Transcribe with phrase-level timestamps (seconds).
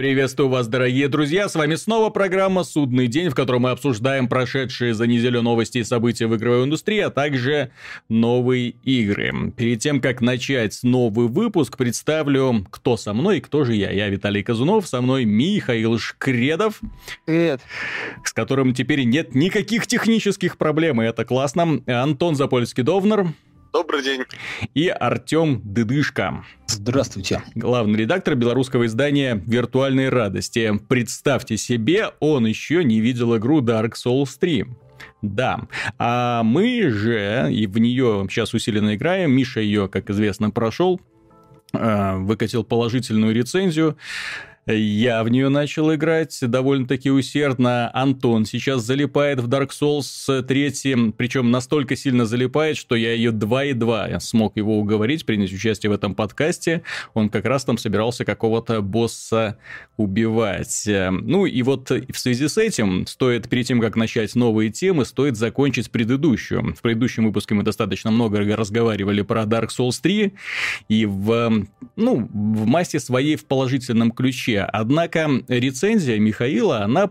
[0.00, 4.94] Приветствую вас, дорогие друзья, с вами снова программа «Судный день», в которой мы обсуждаем прошедшие
[4.94, 7.70] за неделю новости и события в игровой индустрии, а также
[8.08, 9.52] новые игры.
[9.54, 13.90] Перед тем, как начать новый выпуск, представлю, кто со мной и кто же я.
[13.90, 16.80] Я Виталий Казунов, со мной Михаил Шкредов.
[17.26, 17.60] Привет.
[18.24, 21.82] С которым теперь нет никаких технических проблем, и это классно.
[21.86, 23.34] Антон Запольский-Довнер.
[23.72, 24.24] Добрый день.
[24.74, 26.44] И Артем Дыдышко.
[26.66, 27.42] Здравствуйте.
[27.54, 30.72] Главный редактор белорусского издания «Виртуальные радости».
[30.88, 34.66] Представьте себе, он еще не видел игру Dark Souls 3.
[35.22, 35.68] Да,
[35.98, 39.30] а мы же и в нее сейчас усиленно играем.
[39.30, 41.00] Миша ее, как известно, прошел,
[41.72, 43.96] э, выкатил положительную рецензию.
[44.66, 47.90] Я в нее начал играть довольно-таки усердно.
[47.94, 54.20] Антон сейчас залипает в Dark Souls 3, причем настолько сильно залипает, что я ее 2,2
[54.20, 56.82] смог его уговорить принять участие в этом подкасте.
[57.14, 59.56] Он как раз там собирался какого-то босса
[59.96, 60.84] убивать.
[60.86, 65.36] Ну и вот в связи с этим, стоит перед тем, как начать новые темы, стоит
[65.36, 66.74] закончить предыдущую.
[66.74, 70.34] В предыдущем выпуске мы достаточно много разговаривали про Dark Souls 3,
[70.88, 77.10] и в, ну, в массе своей в положительном ключе Однако рецензия Михаила, она,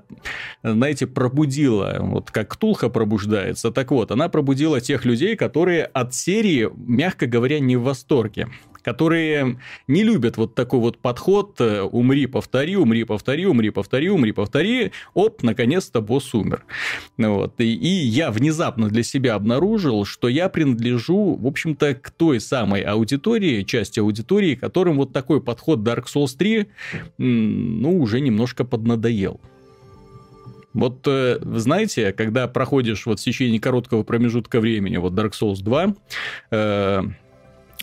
[0.64, 6.70] знаете, пробудила, вот как Ктулха пробуждается, так вот, она пробудила тех людей, которые от серии,
[6.76, 8.48] мягко говоря, не в восторге
[8.82, 14.32] которые не любят вот такой вот подход э, «умри, повтори, умри, повтори, умри, повтори, умри,
[14.32, 16.64] повтори», оп, наконец-то босс умер.
[17.18, 17.60] Вот.
[17.60, 22.82] И, и я внезапно для себя обнаружил, что я принадлежу, в общем-то, к той самой
[22.82, 26.68] аудитории, части аудитории, которым вот такой подход Dark Souls 3,
[27.18, 29.40] ну, уже немножко поднадоел.
[30.74, 35.96] Вот э, знаете, когда проходишь вот в течение короткого промежутка времени, вот Dark Souls 2,
[36.52, 37.02] э,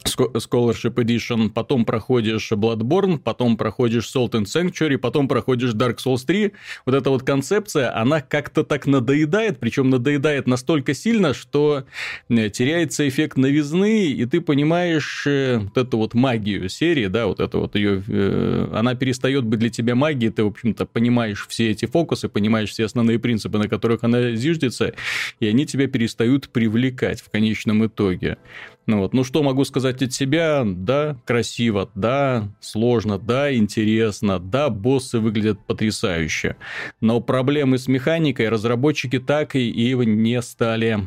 [0.06, 6.52] Scholarship Edition, потом проходишь Bloodborne, потом проходишь Salt and Sanctuary, потом проходишь Dark Souls 3.
[6.86, 11.84] Вот эта вот концепция, она как-то так надоедает, причем надоедает настолько сильно, что
[12.28, 17.40] э, теряется эффект новизны, и ты понимаешь э, вот эту вот магию серии, да, вот
[17.40, 21.70] эту вот ее, э, она перестает быть для тебя магией, ты, в общем-то, понимаешь все
[21.70, 24.94] эти фокусы, понимаешь все основные принципы, на которых она зиждется,
[25.40, 28.38] и они тебя перестают привлекать в конечном итоге.
[28.86, 29.14] Ну, вот.
[29.14, 30.62] ну что могу сказать от себя?
[30.64, 36.56] Да, красиво, да, сложно, да, интересно, да, боссы выглядят потрясающе.
[37.00, 41.00] Но проблемы с механикой разработчики так и, и не стали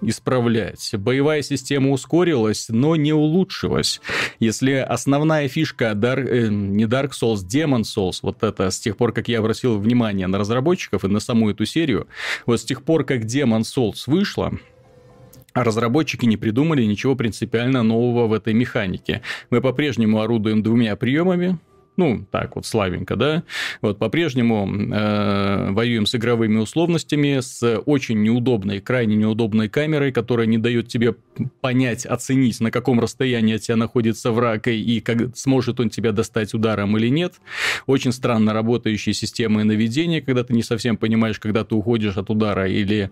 [0.00, 0.94] исправлять.
[0.96, 4.00] Боевая система ускорилась, но не улучшилась.
[4.38, 9.12] Если основная фишка Dark, э, не Dark Souls, Demon Souls, вот это с тех пор,
[9.12, 12.06] как я обратил внимание на разработчиков и на саму эту серию,
[12.46, 14.52] вот с тех пор, как Demon Souls вышла,
[15.54, 19.22] разработчики не придумали ничего принципиально нового в этой механике.
[19.50, 21.58] Мы по-прежнему орудуем двумя приемами,
[21.96, 23.44] ну, так вот, славенько, да,
[23.80, 30.58] вот по-прежнему э, воюем с игровыми условностями, с очень неудобной, крайне неудобной камерой, которая не
[30.58, 31.14] дает тебе
[31.60, 36.54] понять, оценить, на каком расстоянии от тебя находится враг, и как, сможет он тебя достать
[36.54, 37.34] ударом или нет.
[37.86, 42.68] Очень странно работающие системы наведения, когда ты не совсем понимаешь, когда ты уходишь от удара,
[42.68, 43.10] или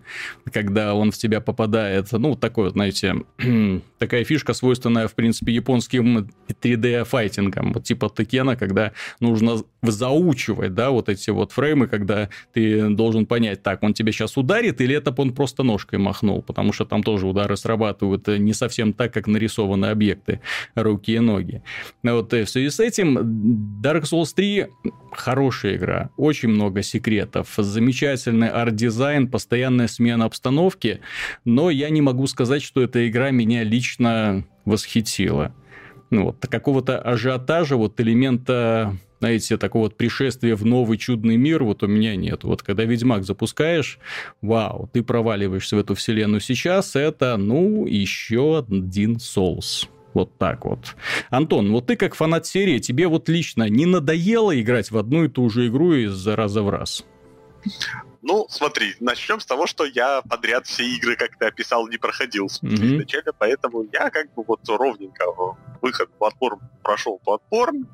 [0.53, 2.11] когда он в тебя попадает.
[2.13, 3.17] Ну, такой знаете,
[3.99, 10.91] такая фишка, свойственная, в принципе, японским 3D-файтингам, вот типа Текена, когда когда нужно заучивать, да,
[10.91, 15.15] вот эти вот фреймы, когда ты должен понять, так, он тебя сейчас ударит, или это
[15.17, 19.87] он просто ножкой махнул, потому что там тоже удары срабатывают не совсем так, как нарисованы
[19.87, 20.41] объекты,
[20.75, 21.63] руки и ноги.
[22.03, 23.19] Вот и в связи с этим
[23.83, 24.67] Dark Souls 3
[25.13, 31.01] хорошая игра, очень много секретов, замечательный арт-дизайн, постоянная смена обстановки,
[31.45, 35.55] но я не могу сказать, что эта игра меня лично восхитила
[36.13, 41.85] ну, вот, какого-то ажиотажа, вот элемента знаете, такого вот пришествия в новый чудный мир вот
[41.85, 42.43] у меня нет.
[42.43, 44.01] Вот когда Ведьмак запускаешь,
[44.41, 49.89] вау, ты проваливаешься в эту вселенную сейчас, это, ну, еще один соус.
[50.13, 50.97] Вот так вот.
[51.31, 55.29] Антон, вот ты как фанат серии, тебе вот лично не надоело играть в одну и
[55.29, 57.07] ту же игру из раза в раз?
[58.23, 62.47] Ну, смотри, начнем с того, что я подряд все игры, как ты описал, не проходил
[62.47, 62.75] mm-hmm.
[62.75, 65.25] изначально, поэтому я как бы вот ровненько
[65.81, 67.89] выход платформ прошел платформ,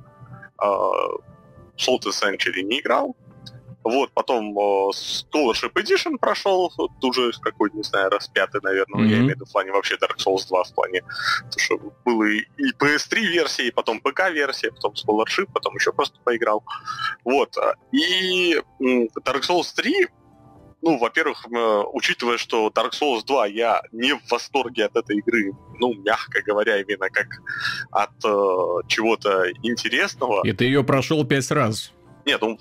[0.63, 0.67] э,
[1.77, 3.17] Salt Century не играл,
[3.91, 9.09] вот, потом э, Scholarship Edition прошел, вот, уже какой не знаю, раз пятый, наверное, mm-hmm.
[9.09, 12.25] я имею в виду в плане вообще Dark Souls 2 в плане, потому что было
[12.25, 16.65] и, и PS3 версия, и потом ПК версия, потом Scholarship, потом еще просто поиграл.
[17.25, 17.57] Вот,
[17.93, 20.09] и Dark Souls 3
[20.81, 25.53] ну, во-первых, э, учитывая, что Dark Souls 2 я не в восторге от этой игры,
[25.81, 27.27] ну, мягко говоря, именно как
[27.91, 30.47] от э, чего-то интересного.
[30.47, 31.93] И ты ее прошел пять раз.
[32.29, 32.59] Нет, ну,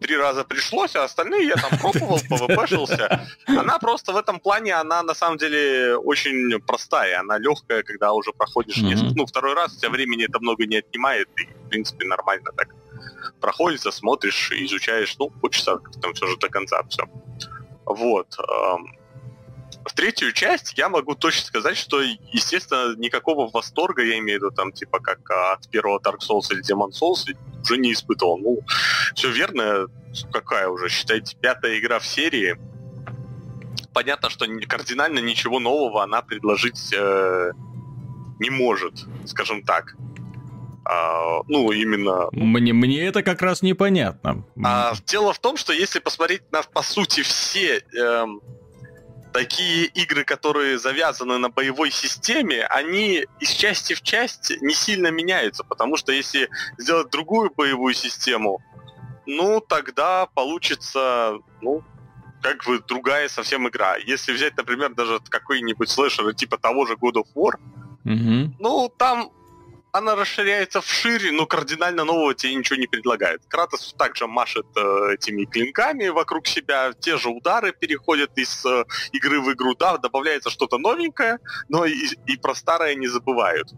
[0.00, 3.28] три раза пришлось, а остальные я там пробовал, пвпшился.
[3.46, 7.20] Она просто в этом плане, она на самом деле очень простая.
[7.20, 8.88] Она легкая, когда уже проходишь mm-hmm.
[8.88, 9.12] несколько...
[9.16, 12.68] Ну, второй раз у тебя времени это много не отнимает, и, в принципе, нормально так
[13.42, 17.04] проходится, смотришь, изучаешь, ну, полчаса там все же до конца все.
[17.84, 18.38] Вот.
[19.84, 24.54] В третью часть я могу точно сказать, что, естественно, никакого восторга, я имею в виду,
[24.54, 28.38] там, типа, как от первого Dark Souls или Demon Souls, уже не испытывал.
[28.38, 28.60] Ну,
[29.14, 29.86] все верно,
[30.32, 32.56] какая уже, считайте, пятая игра в серии.
[33.92, 37.52] Понятно, что кардинально ничего нового она предложить э,
[38.38, 39.96] не может, скажем так.
[40.84, 42.28] А, ну, именно...
[42.32, 44.44] Мне, мне это как раз непонятно.
[44.64, 48.40] А, дело в том, что если посмотреть на, по сути, все эм,
[49.32, 55.64] такие игры, которые завязаны на боевой системе, они из части в часть не сильно меняются,
[55.64, 56.48] потому что если
[56.78, 58.60] сделать другую боевую систему,
[59.26, 61.82] ну, тогда получится, ну,
[62.42, 63.96] как бы другая совсем игра.
[63.96, 67.54] Если взять, например, даже какой-нибудь слэшер типа того же God of War,
[68.04, 68.54] угу.
[68.58, 69.30] ну, там
[69.92, 73.42] она расширяется вширь, но кардинально нового тебе ничего не предлагает.
[73.48, 79.40] Кратос также машет э, этими клинками вокруг себя, те же удары переходят из э, игры
[79.40, 81.38] в игру, да, добавляется что-то новенькое,
[81.68, 81.94] но и,
[82.26, 83.68] и про старое не забывают.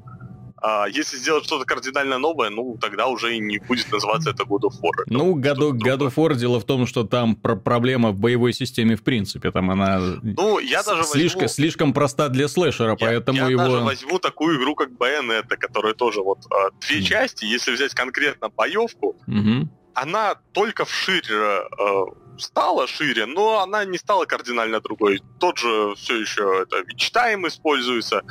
[0.64, 4.62] А если сделать что-то кардинально новое, ну, тогда уже и не будет называться это God
[4.62, 5.04] of War.
[5.06, 8.94] Ну, God, God of War дело в том, что там про проблема в боевой системе
[8.94, 9.50] в принципе.
[9.50, 11.54] Там она ну, я даже слишком, возьму...
[11.54, 13.62] слишком проста для слэшера, я, поэтому я его...
[13.62, 17.02] Я даже возьму такую игру, как Bayonetta, которая тоже вот а, две mm.
[17.02, 19.66] части, если взять конкретно боевку, mm-hmm.
[19.94, 21.64] она только вширь э,
[22.38, 25.22] стала шире, но она не стала кардинально другой.
[25.40, 28.22] Тот же все еще это Вичтайм используется,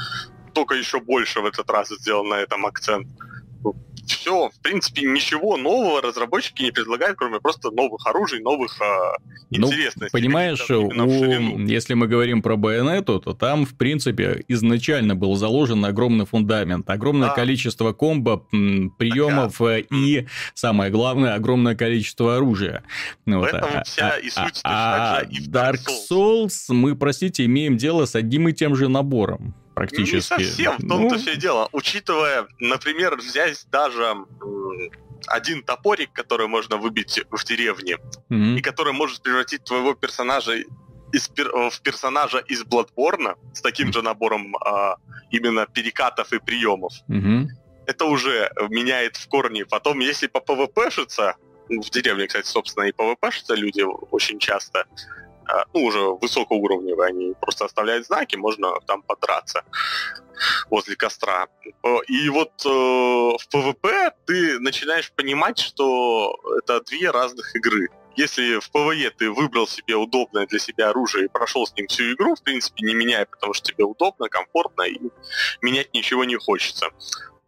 [0.53, 3.07] только еще больше в этот раз сделал на этом акцент.
[4.06, 8.86] Все, в принципе, ничего нового разработчики не предлагают, кроме просто новых оружий, новых э,
[9.51, 10.09] интересностей.
[10.12, 15.86] Ну, понимаешь, у, если мы говорим про байонету, то там, в принципе, изначально был заложен
[15.86, 17.36] огромный фундамент, огромное да.
[17.36, 19.77] количество комбо, приемов ага.
[19.77, 22.83] и, самое главное, огромное количество оружия.
[23.25, 23.51] Вот.
[23.51, 26.47] В этом а, вся а, и суть а, а Dark Souls.
[26.47, 30.15] Souls мы, простите, имеем дело с одним и тем же набором практически.
[30.15, 31.18] Не совсем, в том-то ну...
[31.19, 31.69] все дело.
[31.71, 34.15] Учитывая, например, взять даже
[35.27, 37.97] один топорик, который можно выбить в деревне,
[38.29, 38.57] mm-hmm.
[38.57, 40.63] и который может превратить твоего персонажа
[41.12, 44.95] из, в персонажа из Bloodborne с таким же набором а,
[45.29, 46.94] именно перекатов и приемов.
[47.09, 47.47] Mm-hmm.
[47.88, 49.65] Это уже меняет в корне.
[49.65, 51.35] Потом, если поПВП-шиться,
[51.69, 53.81] в деревне, кстати, собственно, и ПВП-шиться люди
[54.12, 54.85] очень часто,
[55.74, 59.63] ну, уже высокоуровневые, они просто оставляют знаки, можно там подраться
[60.69, 61.48] возле костра.
[62.07, 67.89] И вот э, в ПВП ты начинаешь понимать, что это две разных игры.
[68.15, 72.13] Если в ПВЕ ты выбрал себе удобное для себя оружие и прошел с ним всю
[72.13, 75.00] игру, в принципе, не меняя, потому что тебе удобно, комфортно, и
[75.62, 76.89] менять ничего не хочется,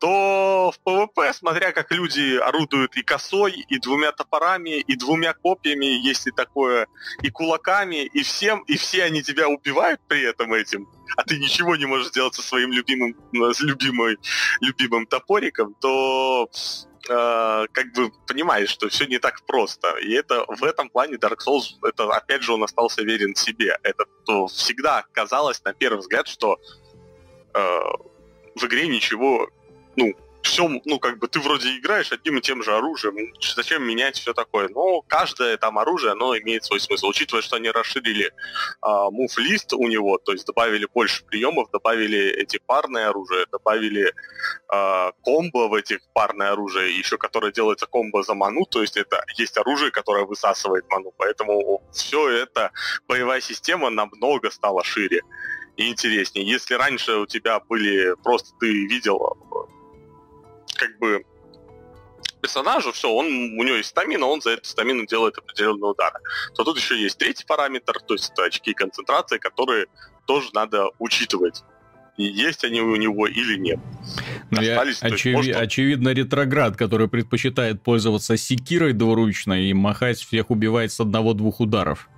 [0.04, 5.86] то в PvP, смотря как люди орудуют и косой, и двумя топорами, и двумя копьями,
[5.86, 6.88] если такое,
[7.22, 11.78] и кулаками, и всем, и все они тебя убивают при этом этим, а ты ничего
[11.78, 14.18] не можешь сделать со своим любимым, с любимой,
[14.60, 16.50] любимым топориком, то
[17.08, 19.96] э, как бы понимаешь, что все не так просто.
[20.00, 23.78] И это в этом плане Dark Souls, это опять же он остался верен себе.
[23.84, 26.60] Это то всегда казалось на первый взгляд, что
[27.54, 27.80] э,
[28.56, 29.50] в игре ничего
[29.96, 33.16] ну, все, ну, как бы ты вроде играешь одним и тем же оружием,
[33.56, 34.68] зачем менять все такое?
[34.68, 37.08] Но каждое там оружие, оно имеет свой смысл.
[37.08, 38.32] Учитывая, что они расширили
[38.82, 44.14] а, мув-лист у него, то есть добавили больше приемов, добавили эти парные оружия, добавили
[44.68, 49.24] а, комбо в этих парное оружие, еще которое делается комбо за ману, то есть это
[49.38, 52.72] есть оружие, которое высасывает ману, поэтому все это,
[53.08, 55.22] боевая система намного стала шире
[55.78, 56.46] и интереснее.
[56.46, 59.38] Если раньше у тебя были просто ты видел
[60.76, 61.24] как бы
[62.42, 66.20] персонажу, все, он, у него есть стамина, он за эту стамину делает определенные удары.
[66.56, 69.88] То тут еще есть третий параметр, то есть это очки концентрации, которые
[70.28, 71.64] тоже надо учитывать.
[72.18, 73.80] И есть они у него или нет.
[74.52, 75.56] Ну, Остались, я, очеви- может...
[75.56, 82.10] Очевидно, ретроград, который предпочитает пользоваться секирой двуручной и махать всех убивать с одного-двух ударов.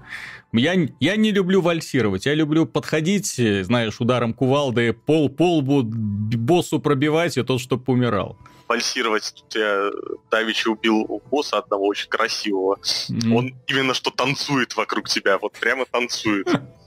[0.57, 3.35] Я, я не люблю вальсировать, я люблю подходить,
[3.65, 8.37] знаешь, ударом кувалды пол пол боссу пробивать, и тот, чтобы умирал.
[8.67, 9.33] Вальсировать.
[9.35, 9.91] Тут я
[10.31, 12.79] Давичи убил босса одного очень красивого.
[13.09, 13.35] Mm.
[13.35, 16.47] Он именно что танцует вокруг тебя, вот прямо танцует.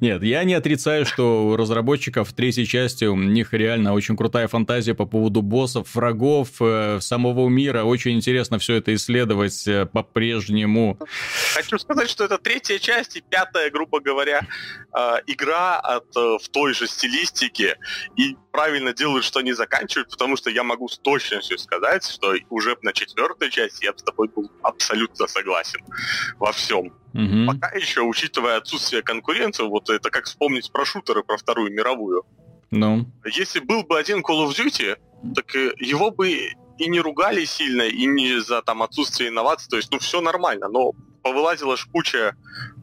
[0.00, 4.94] Нет, я не отрицаю, что у разработчиков третьей части у них реально очень крутая фантазия
[4.94, 7.84] по поводу боссов, врагов, э, самого мира.
[7.84, 10.98] Очень интересно все это исследовать э, по-прежнему.
[11.54, 14.46] Хочу сказать, что это третья часть и пятая, грубо говоря,
[14.96, 17.76] э, игра от, в той же стилистике.
[18.16, 22.76] И правильно делают, что они заканчивают, потому что я могу с точностью сказать, что уже
[22.82, 25.80] на четвертой части я с тобой был абсолютно согласен
[26.38, 26.92] во всем.
[27.14, 27.46] Угу.
[27.46, 32.24] Пока еще, учитывая отсутствие конкуренции, вот это как вспомнить про шутеры, про Вторую мировую.
[32.70, 33.06] Ну.
[33.24, 34.96] Если был бы один Call of Duty,
[35.34, 36.30] так его бы
[36.78, 40.68] и не ругали сильно, и не за там отсутствие инноваций, то есть, ну, все нормально,
[40.68, 40.92] но
[41.22, 42.34] повылазила ж куча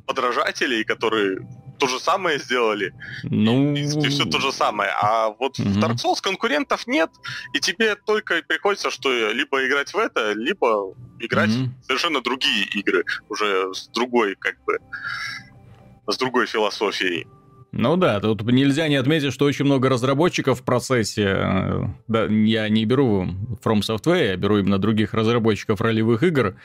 [0.05, 1.39] подражателей, которые
[1.77, 2.93] то же самое сделали.
[3.23, 3.71] Ну...
[3.71, 4.91] В принципе, все то же самое.
[5.01, 5.69] А вот угу.
[5.69, 7.09] в Dark Souls конкурентов нет,
[7.53, 11.69] и тебе только приходится, что либо играть в это, либо играть угу.
[11.81, 14.79] в совершенно другие игры, уже с другой, как бы,
[16.07, 17.27] с другой философией.
[17.77, 21.93] Ну да, тут нельзя не отметить, что очень много разработчиков в процессе.
[22.07, 23.27] Да, я не беру
[23.63, 26.55] From Software, я беру именно других разработчиков ролевых игр.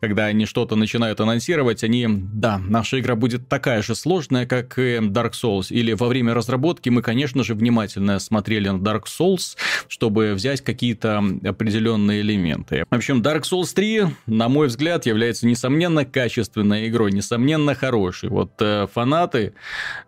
[0.00, 4.98] Когда они что-то начинают анонсировать, они, да, наша игра будет такая же сложная, как и
[4.98, 5.68] Dark Souls.
[5.70, 9.56] Или во время разработки мы, конечно же, внимательно смотрели на Dark Souls,
[9.88, 12.84] чтобы взять какие-то определенные элементы.
[12.90, 18.28] В общем, Dark Souls 3, на мой взгляд, является несомненно качественной игрой, несомненно хорошей.
[18.28, 19.54] Вот э, фанаты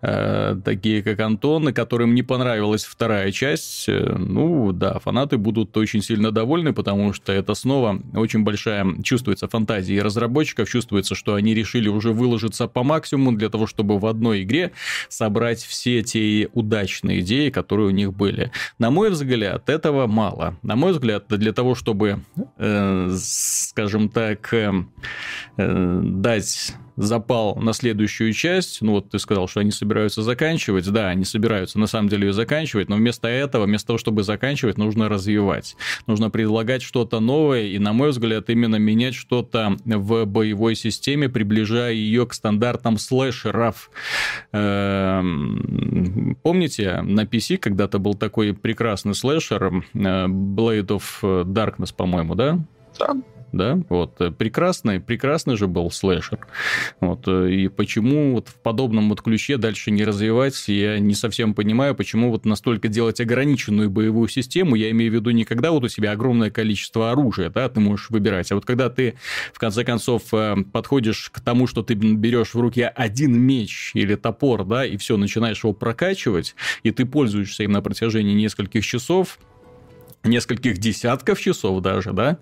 [0.03, 6.03] э, такие как Антон, которым не понравилась вторая часть, э, ну да, фанаты будут очень
[6.03, 11.89] сильно довольны, потому что это снова очень большая, чувствуется фантазия разработчиков, чувствуется, что они решили
[11.89, 14.73] уже выложиться по максимуму для того, чтобы в одной игре
[15.09, 18.53] собрать все те удачные идеи, которые у них были.
[18.79, 20.57] На мой взгляд, этого мало.
[20.63, 22.21] На мой взгляд, для того, чтобы,
[22.59, 24.73] э, скажем так, э,
[25.57, 31.09] э дать запал на следующую часть, ну вот ты сказал, что они собираются заканчивать, да,
[31.09, 35.09] они собираются на самом деле ее заканчивать, но вместо этого, вместо того, чтобы заканчивать, нужно
[35.09, 35.77] развивать,
[36.07, 41.93] нужно предлагать что-то новое, и, на мой взгляд, именно менять что-то в боевой системе, приближая
[41.93, 43.91] ее к стандартам слэшеров.
[44.53, 49.81] Эм, помните, на PC когда-то был такой прекрасный слэшер э,
[50.27, 52.59] Blade of Darkness, по-моему, да?
[52.99, 53.17] Да
[53.53, 56.47] да, вот, э, прекрасный, прекрасный же был слэшер,
[57.01, 61.55] вот, э, и почему вот в подобном вот ключе дальше не развивать, я не совсем
[61.55, 65.85] понимаю, почему вот настолько делать ограниченную боевую систему, я имею в виду не когда вот
[65.85, 69.15] у тебя огромное количество оружия, да, ты можешь выбирать, а вот когда ты,
[69.53, 74.15] в конце концов, э, подходишь к тому, что ты берешь в руки один меч или
[74.15, 79.39] топор, да, и все, начинаешь его прокачивать, и ты пользуешься им на протяжении нескольких часов,
[80.25, 82.39] нескольких десятков часов даже, да,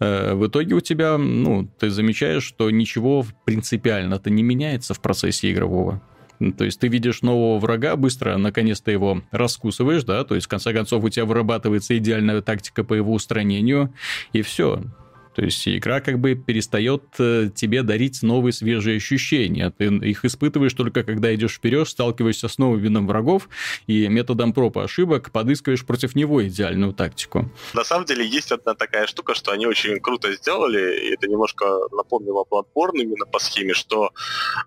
[0.00, 5.52] э, в итоге у тебя, ну, ты замечаешь, что ничего принципиально-то не меняется в процессе
[5.52, 6.02] игрового.
[6.58, 10.72] То есть ты видишь нового врага, быстро, наконец-то его раскусываешь, да, то есть в конце
[10.72, 13.94] концов у тебя вырабатывается идеальная тактика по его устранению,
[14.32, 14.82] и все.
[15.34, 19.70] То есть игра как бы перестает э, тебе дарить новые свежие ощущения.
[19.70, 23.48] Ты их испытываешь только когда идешь вперед, сталкиваешься с новым видом врагов
[23.86, 27.50] и методом проб и ошибок подыскиваешь против него идеальную тактику.
[27.74, 31.66] На самом деле есть одна такая штука, что они очень круто сделали, и это немножко
[31.90, 34.10] напомнило Bloodborne именно по схеме, что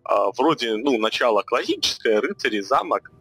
[0.03, 3.11] э, вроде, ну, начало классическое, рыцари, замок,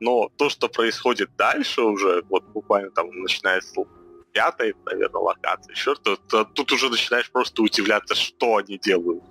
[0.00, 3.72] но то, что происходит дальше уже, вот буквально там начиная с
[4.38, 9.24] пятой, наверное, локации, то тут уже начинаешь просто удивляться, что они делают,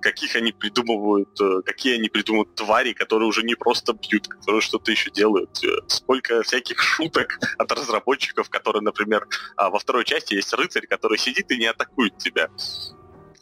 [0.00, 4.90] каких они придумывают, э, какие они придумывают твари, которые уже не просто бьют, которые что-то
[4.90, 5.62] еще делают.
[5.62, 11.18] Э, сколько всяких шуток от разработчиков, которые, например, а, во второй части есть рыцарь, который
[11.18, 12.48] сидит и не атакует тебя.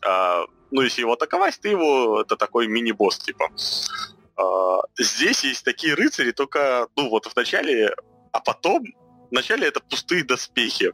[0.05, 3.51] А, ну, если его атаковать, ты его, это такой мини-босс, типа.
[4.37, 7.95] А, здесь есть такие рыцари, только, ну, вот в начале,
[8.33, 8.83] а потом
[9.31, 10.93] Вначале это пустые доспехи.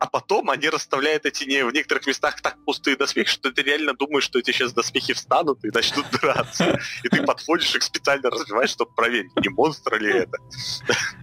[0.00, 3.94] А потом они расставляют эти не в некоторых местах так пустые доспехи, что ты реально
[3.94, 6.78] думаешь, что эти сейчас доспехи встанут и начнут драться.
[7.02, 10.38] И ты подходишь их специально разбиваешь, чтобы проверить, не монстр ли это.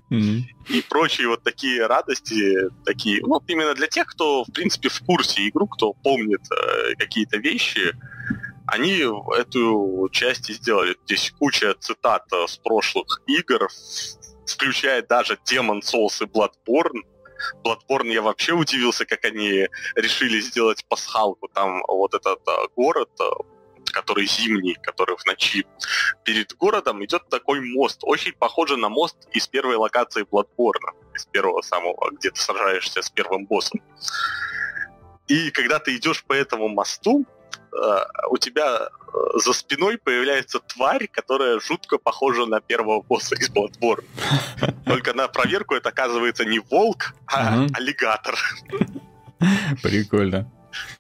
[0.10, 5.48] И прочие вот такие радости, такие, ну, именно для тех, кто, в принципе, в курсе
[5.50, 7.94] игру, кто помнит э, какие-то вещи,
[8.66, 9.04] они
[9.38, 10.96] эту часть и сделали.
[11.06, 13.68] Здесь куча цитат э, с прошлых игр,
[14.54, 17.02] включая даже Demon Souls и Bloodborne.
[17.64, 21.48] Bloodborne я вообще удивился, как они решили сделать пасхалку.
[21.48, 23.32] Там вот этот а, город, а,
[23.92, 25.66] который зимний, который в ночи.
[26.24, 31.62] Перед городом идет такой мост, очень похожий на мост из первой локации Bloodborne, из первого
[31.62, 33.82] самого, где ты сражаешься с первым боссом.
[35.28, 37.26] И когда ты идешь по этому мосту,
[38.30, 38.90] у тебя
[39.36, 44.06] за спиной появляется тварь, которая жутко похожа на первого босса из Bloodborne.
[44.86, 48.36] Только на проверку это оказывается не волк, а аллигатор.
[49.82, 50.50] Прикольно.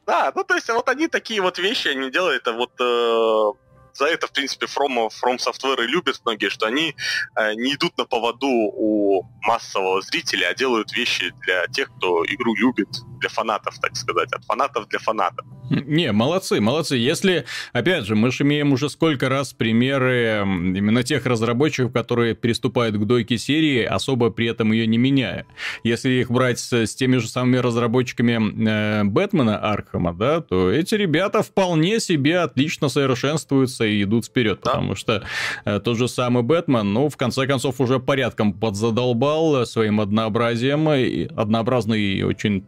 [0.05, 3.51] Да, ну то есть вот они такие вот вещи, они делают, это вот э,
[3.93, 6.95] за это, в принципе, From, From Software и любят многие, что они
[7.35, 12.55] э, не идут на поводу у массового зрителя, а делают вещи для тех, кто игру
[12.55, 12.89] любит,
[13.21, 15.45] для фанатов, так сказать, от фанатов для фанатов.
[15.69, 16.97] Не, молодцы, молодцы.
[16.97, 22.97] Если, опять же, мы же имеем уже сколько раз примеры именно тех разработчиков, которые переступают
[22.97, 25.45] к дойке серии, особо при этом ее не меняя.
[25.83, 30.95] Если их брать с, с теми же самыми разработчиками э, Бэтмена Архама, да, то эти
[30.95, 34.71] ребята вполне себе отлично совершенствуются и идут вперед, да.
[34.71, 35.23] потому что
[35.63, 41.27] э, тот же самый Бэтмен, ну, в конце концов, уже порядком подзадолбал своим однообразием, и
[41.35, 42.61] однообразной и очень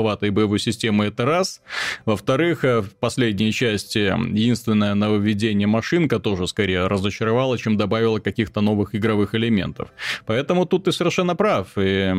[0.00, 1.60] туповатой боевой системой, это раз.
[2.06, 8.94] Во-вторых, э, в последней части единственное нововведение машинка тоже скорее разочаровало, чем добавило каких-то новых
[8.94, 9.88] игровых элементов.
[10.26, 11.66] Поэтому тут ты совершенно прав.
[11.76, 12.12] И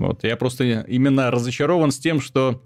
[0.00, 2.60] вот я просто именно разочарован с тем, что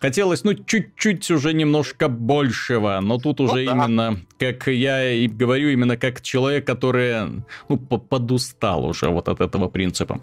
[0.00, 5.70] хотелось, ну, чуть-чуть уже немножко большего, но тут уже вот именно, как я и говорю,
[5.70, 10.20] именно как человек, который, ну, подустал уже вот от этого принципа.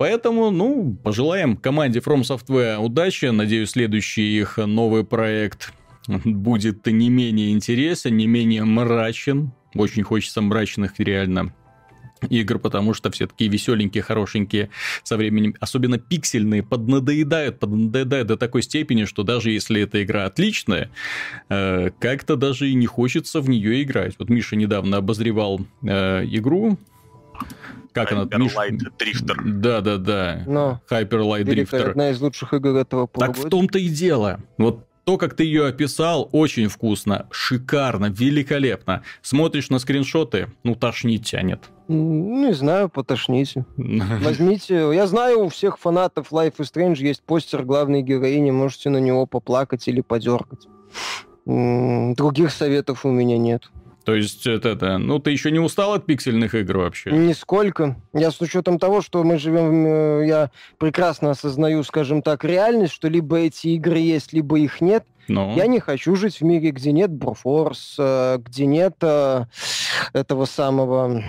[0.00, 3.26] Поэтому, ну, пожелаем команде From Software удачи.
[3.26, 5.74] Надеюсь, следующий их новый проект
[6.08, 9.52] будет не менее интересен, не менее мрачен.
[9.74, 11.52] Очень хочется мрачных реально
[12.30, 14.70] игр, потому что все такие веселенькие, хорошенькие
[15.02, 20.90] со временем, особенно пиксельные, поднадоедают, поднадоедают до такой степени, что даже если эта игра отличная,
[21.50, 24.14] э, как-то даже и не хочется в нее играть.
[24.18, 26.78] Вот Миша недавно обозревал э, игру,
[27.92, 28.24] как она?
[28.24, 29.34] Hyper Light Drifter.
[29.44, 30.42] Да, да, да.
[30.46, 31.90] Но Hyper Light Drifter.
[31.90, 33.42] Одна из лучших игр этого полугодия.
[33.42, 34.40] Так в том-то и дело.
[34.58, 39.02] Вот то, как ты ее описал, очень вкусно, шикарно, великолепно.
[39.22, 41.70] Смотришь на скриншоты, ну, тошнить тянет.
[41.88, 43.64] Не знаю, потошните.
[43.76, 44.90] Возьмите.
[44.94, 49.26] Я знаю, у всех фанатов Life is Strange есть постер главной героини, можете на него
[49.26, 50.68] поплакать или подергать.
[51.44, 53.70] Других советов у меня нет.
[54.04, 57.10] То есть, это, это, ну, ты еще не устал от пиксельных игр вообще?
[57.10, 57.96] Нисколько.
[58.12, 63.08] Я с учетом того, что мы живем, э, я прекрасно осознаю, скажем так, реальность, что
[63.08, 65.04] либо эти игры есть, либо их нет.
[65.28, 65.54] Но...
[65.54, 69.44] Я не хочу жить в мире, где нет Broforce, э, где нет э,
[70.12, 71.22] этого самого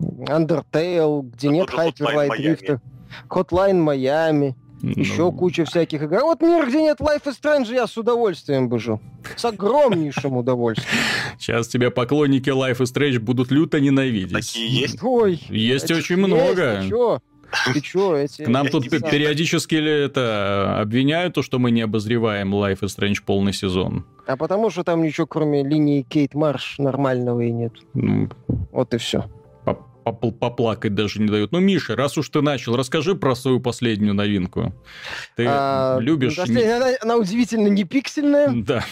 [0.00, 2.80] Undertale, где нет Hyper Light Drifter,
[3.28, 4.54] Hotline Miami.
[4.82, 5.32] Еще ну...
[5.32, 6.16] куча всяких игр.
[6.16, 9.00] А вот мир, где нет Life is Strange, я с удовольствием бы жил.
[9.36, 10.88] С огромнейшим удовольствием.
[11.38, 14.32] Сейчас тебя поклонники Life is Strange будут люто ненавидеть.
[14.32, 15.02] Такие есть?
[15.02, 15.40] Ой.
[15.48, 16.82] Есть очень много.
[17.72, 18.42] Ты чё, эти...
[18.42, 23.52] К нам тут периодически это обвиняют, то, что мы не обозреваем Life is Strange полный
[23.52, 24.04] сезон.
[24.26, 27.72] А потому что там ничего, кроме линии Кейт Марш, нормального и нет.
[27.94, 28.28] Ну,
[28.72, 29.26] вот и все
[30.12, 31.52] поплакать даже не дают.
[31.52, 34.72] Ну, Миша, раз уж ты начал, расскажи про свою последнюю новинку.
[35.36, 36.36] Ты а, любишь...
[36.36, 38.54] Последняя, она, она удивительно не пиксельная.
[38.66, 38.84] Да.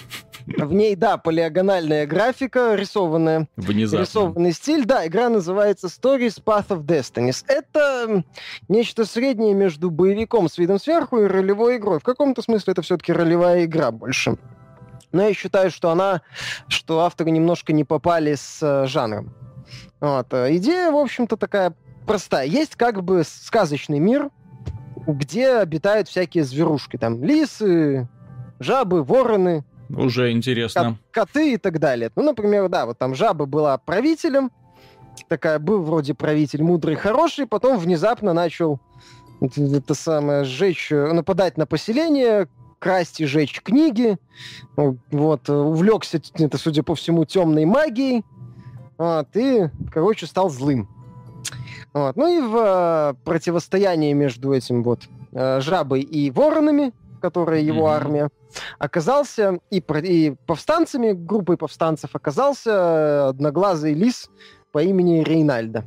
[0.46, 3.48] В ней, да, полиагональная графика, рисованная.
[3.57, 4.05] Внезапно.
[4.05, 4.85] Рисованный стиль.
[4.85, 7.44] Да, игра называется Stories Path of Destinies.
[7.48, 8.24] Это
[8.68, 11.98] нечто среднее между боевиком с видом сверху и ролевой игрой.
[11.98, 14.37] В каком-то смысле это все-таки ролевая игра больше.
[15.12, 16.20] Но я считаю, что она,
[16.68, 19.33] что авторы немножко не попали с э, жанром.
[20.00, 20.32] Вот.
[20.32, 21.74] Э, идея, в общем-то, такая
[22.06, 22.46] простая.
[22.46, 24.30] Есть как бы сказочный мир,
[25.06, 26.96] где обитают всякие зверушки.
[26.96, 28.08] Там лисы,
[28.60, 29.64] жабы, вороны.
[29.90, 30.98] Уже интересно.
[31.10, 32.10] коты и так далее.
[32.16, 34.50] Ну, например, да, вот там жаба была правителем,
[35.28, 38.80] такая был вроде правитель мудрый, хороший, потом внезапно начал
[39.40, 44.16] это самое сжечь, э, нападать на поселение, красть и жечь книги.
[44.76, 48.24] Вот, увлекся, это, судя по всему, темной магией
[48.98, 50.88] а, ты, короче, стал злым.
[51.92, 52.16] Вот.
[52.16, 55.02] Ну и в э, противостоянии между этим вот
[55.33, 57.96] э, жабой и воронами, которые его mm-hmm.
[57.96, 58.30] армия,
[58.78, 64.28] оказался и, и повстанцами, группой повстанцев оказался одноглазый лис
[64.72, 65.85] по имени Рейнальда.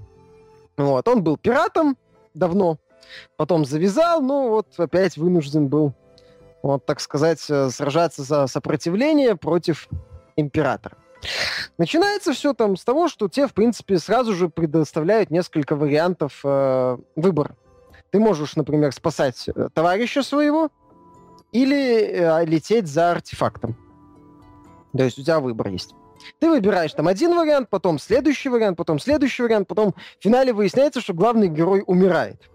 [0.78, 1.08] Вот.
[1.10, 1.98] Он был пиратом
[2.34, 2.78] давно,
[3.36, 5.94] потом завязал, ну вот опять вынужден был,
[6.64, 9.90] вот так сказать, э, сражаться за сопротивление против
[10.38, 10.98] императора.
[11.78, 16.98] Начинается все там с того, что тебе, в принципе, сразу же предоставляют несколько вариантов э,
[17.16, 17.56] выбора.
[18.12, 20.70] Ты можешь, например, спасать э, товарища своего
[21.52, 23.76] или э, лететь за артефактом.
[24.96, 25.94] То есть у тебя выбор есть.
[26.40, 31.02] Ты выбираешь там один вариант, потом следующий вариант, потом следующий вариант, потом в финале выясняется,
[31.02, 32.50] что главный герой умирает.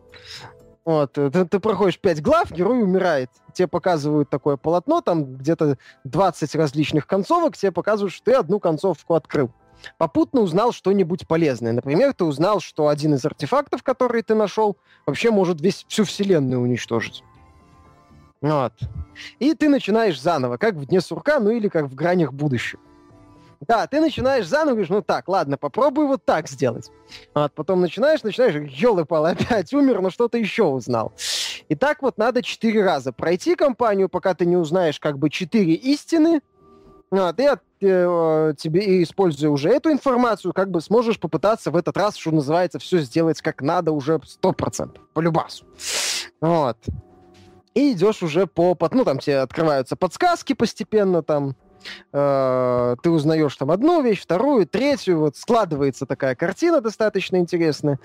[0.85, 3.31] Вот, э, ты, ты проходишь 5 глав, герой умирает.
[3.55, 9.15] Тебе показывают такое полотно, там где-то 20 различных концовок, тебе показывают, что ты одну концовку
[9.15, 9.51] открыл.
[9.99, 11.73] Попутно узнал что-нибудь полезное.
[11.73, 16.61] Например, ты узнал, что один из артефактов, которые ты нашел, вообще может весь, всю вселенную
[16.61, 17.25] уничтожить.
[18.41, 18.73] Вот.
[19.39, 22.81] И ты начинаешь заново, как в Дне сурка, ну или как в гранях будущего.
[23.69, 26.91] Да, ты начинаешь заново, говоришь, ну так, ладно, попробуй вот так сделать.
[27.33, 31.13] Вот, потом начинаешь, начинаешь, елы пал опять умер, но что-то еще узнал.
[31.69, 35.75] И так вот надо четыре раза пройти компанию, пока ты не узнаешь как бы четыре
[35.75, 36.41] истины,
[37.13, 42.17] и от, э, тебе, используя уже эту информацию, как бы сможешь попытаться в этот раз,
[42.17, 45.67] что называется, все сделать как надо уже сто процентов, по любасу.
[46.41, 46.79] Вот.
[47.75, 48.77] И идешь уже по...
[48.93, 51.55] Ну, там тебе открываются подсказки постепенно, там,
[52.13, 57.99] э, ты узнаешь там одну вещь, вторую, третью, вот складывается такая картина достаточно интересная,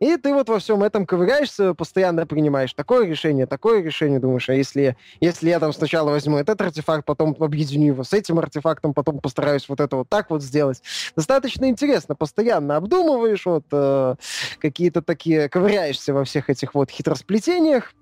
[0.00, 4.54] и ты вот во всем этом ковыряешься, постоянно принимаешь такое решение, такое решение, думаешь, а
[4.54, 9.20] если, если я там сначала возьму этот артефакт, потом объединю его с этим артефактом, потом
[9.20, 10.82] постараюсь вот это вот так вот сделать.
[11.16, 14.14] Достаточно интересно, постоянно обдумываешь, вот э,
[14.58, 17.92] какие-то такие, ковыряешься во всех этих вот хитросплетениях,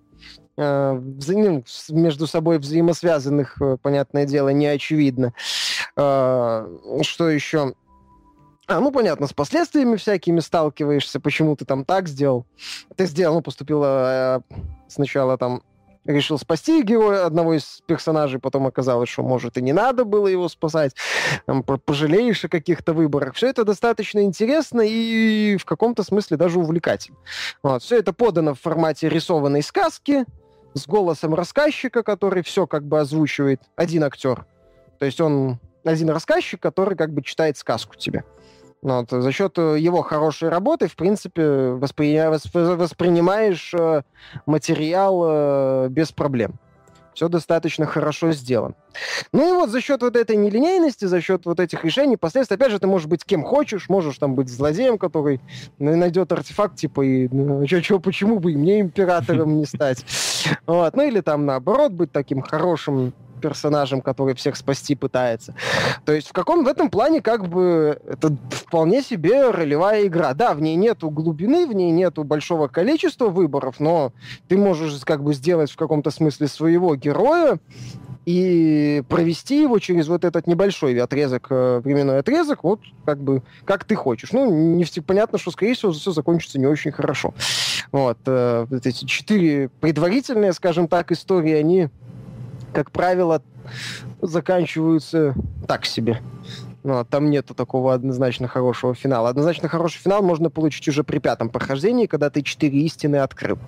[0.57, 5.33] между собой взаимосвязанных, э, понятное дело, не очевидно.
[5.97, 6.67] Э,
[7.03, 7.75] что еще?
[8.67, 12.47] А, ну, понятно, с последствиями всякими сталкиваешься, почему ты там так сделал.
[12.97, 14.43] Ты сделал, ну, поступила
[14.89, 15.63] сначала там
[16.05, 20.49] решил спасти героя, одного из персонажей, потом оказалось, что, может, и не надо было его
[20.49, 20.95] спасать,
[21.47, 23.35] там, пожалеешь о каких-то выборах.
[23.35, 27.19] Все это достаточно интересно и в каком-то смысле даже увлекательно.
[27.63, 27.83] Вот.
[27.83, 30.25] Все это подано в формате рисованной сказки,
[30.75, 34.47] с голосом рассказчика, который все как бы озвучивает один актер.
[34.99, 38.25] То есть он один рассказчик, который как бы читает сказку тебе.
[38.83, 42.19] Вот, за счет э, его хорошей работы, в принципе, воспри...
[42.53, 44.03] воспринимаешь э,
[44.45, 46.59] материал э, без проблем.
[47.15, 48.75] Все достаточно хорошо сделано.
[49.33, 52.71] Ну и вот за счет вот этой нелинейности, за счет вот этих решений, последствий, опять
[52.73, 55.41] же, ты можешь быть кем хочешь, можешь там быть злодеем, который
[55.79, 60.05] найдет артефакт, типа, и ну, чё, чё, почему бы и мне императором не стать?
[60.67, 60.97] Вот.
[60.97, 65.55] Ну или там наоборот быть таким хорошим персонажем, который всех спасти пытается.
[66.07, 70.33] То есть в каком в этом плане как бы это вполне себе ролевая игра.
[70.33, 74.13] Да, в ней нету глубины, в ней нету большого количества выборов, но
[74.49, 77.59] ты можешь как бы сделать в каком-то смысле своего героя,
[78.25, 83.85] и провести его через вот этот небольшой отрезок, э, временной отрезок, вот как бы как
[83.85, 84.33] ты хочешь.
[84.33, 87.35] Ну, не все понятно, что, скорее всего, все закончится не очень хорошо.
[87.91, 91.89] Вот, э, вот эти четыре предварительные, скажем так, истории, они
[92.73, 93.43] как правило,
[94.21, 95.35] заканчиваются
[95.67, 96.21] так себе.
[96.85, 99.29] Ну, а там нету такого однозначно хорошего финала.
[99.29, 103.59] Однозначно хороший финал можно получить уже при пятом прохождении, когда ты четыре истины открыл.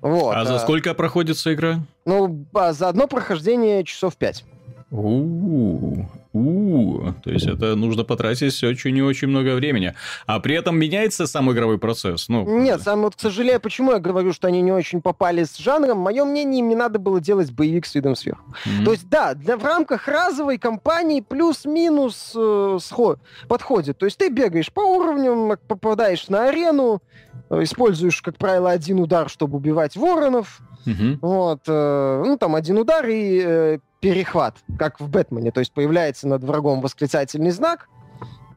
[0.00, 0.36] Вот.
[0.36, 1.80] А за а сколько проходится игра?
[2.04, 4.44] Ну, а за одно прохождение часов пять.
[4.92, 6.06] У-у-у.
[6.36, 9.94] У, то есть это нужно потратить очень и очень много времени.
[10.26, 12.28] А при этом меняется сам игровой процесс.
[12.28, 15.56] Ну, Нет, сам вот, к сожалению, почему я говорю, что они не очень попали с
[15.56, 18.54] жанром, мое мнение, им не надо было делать боевик с видом сверху.
[18.66, 18.84] Mm-hmm.
[18.84, 23.18] То есть, да, для, в рамках разовой кампании плюс-минус э, сход,
[23.48, 23.96] подходит.
[23.96, 27.02] То есть ты бегаешь по уровням, попадаешь на арену,
[27.48, 31.18] э, используешь, как правило, один удар, чтобы убивать воронов, Угу.
[31.20, 35.50] Вот, э, ну, там один удар и э, перехват, как в Бэтмене.
[35.50, 37.88] То есть появляется над врагом восклицательный знак,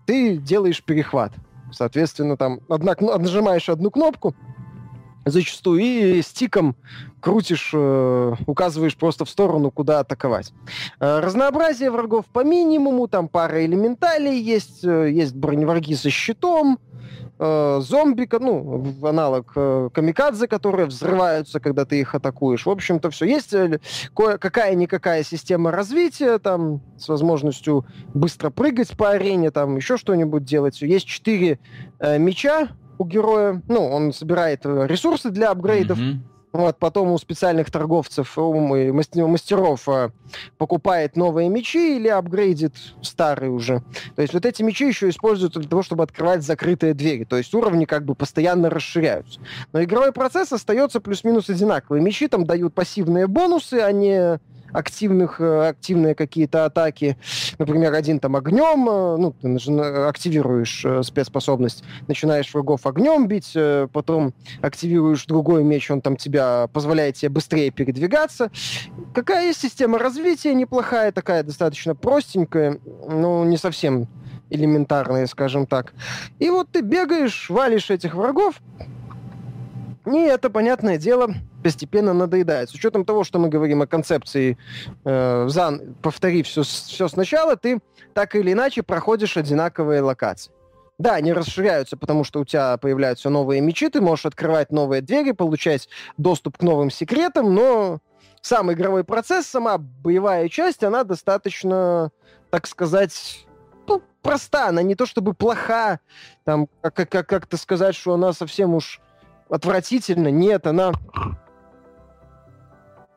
[0.06, 1.34] ты делаешь перехват.
[1.72, 4.36] Соответственно, там одна, нажимаешь одну кнопку,
[5.26, 6.76] зачастую, и стиком
[7.20, 10.54] крутишь, э, указываешь просто в сторону, куда атаковать.
[11.00, 16.80] Э, разнообразие врагов по минимуму, там пара элементалей есть, э, есть броневраги со щитом,
[17.40, 22.66] э, зомби, ну, аналог э, камикадзе, которые взрываются, когда ты их атакуешь.
[22.66, 23.26] В общем-то, все.
[23.26, 23.80] Есть э,
[24.14, 30.82] какая-никакая система развития, там, с возможностью быстро прыгать по арене, там, еще что-нибудь делать.
[30.82, 31.60] Есть четыре
[32.00, 33.64] э, меча у героя.
[33.68, 35.98] Ну, он собирает э, ресурсы для апгрейдов.
[35.98, 36.20] Mm-hmm
[36.52, 40.10] вот, потом у специальных торговцев, у мастеров э,
[40.58, 43.84] покупает новые мечи или апгрейдит старые уже.
[44.16, 47.24] То есть вот эти мечи еще используются для того, чтобы открывать закрытые двери.
[47.24, 49.40] То есть уровни как бы постоянно расширяются.
[49.74, 52.02] Но игровой процесс остается плюс-минус одинаковый.
[52.02, 54.40] Мечи там дают пассивные бонусы, а не
[54.72, 57.18] активных, э, активные какие-то атаки.
[57.58, 63.56] Например, один там огнем, э, ну, ты активируешь э, спецспособность, начинаешь врагов огнем бить,
[63.94, 68.52] потом активируешь другой меч, он там тебя позволяет тебе быстрее передвигаться.
[69.14, 74.08] Какая есть система развития неплохая, такая достаточно простенькая, но не совсем
[74.50, 75.94] элементарная, скажем так.
[76.40, 78.56] И вот ты бегаешь, валишь этих врагов,
[80.06, 82.70] И это, понятное дело, постепенно надоедает.
[82.70, 84.58] С учетом того, что мы говорим о концепции
[85.06, 87.80] э, зан, повтори все, все сначала, ты
[88.14, 90.52] так или иначе проходишь одинаковые локации.
[90.98, 95.32] Да, они расширяются, потому что у тебя появляются новые мечи, ты можешь открывать новые двери,
[95.32, 98.00] получать доступ к новым секретам, но
[98.42, 102.12] сам игровой процесс, сама боевая часть, она достаточно,
[102.50, 103.46] так сказать,
[103.88, 104.68] ну, проста.
[104.68, 106.00] Она не то чтобы плоха,
[106.44, 109.02] там, как- как- как-то сказать, что она совсем уж
[109.50, 110.30] отвратительно.
[110.30, 110.92] Нет, она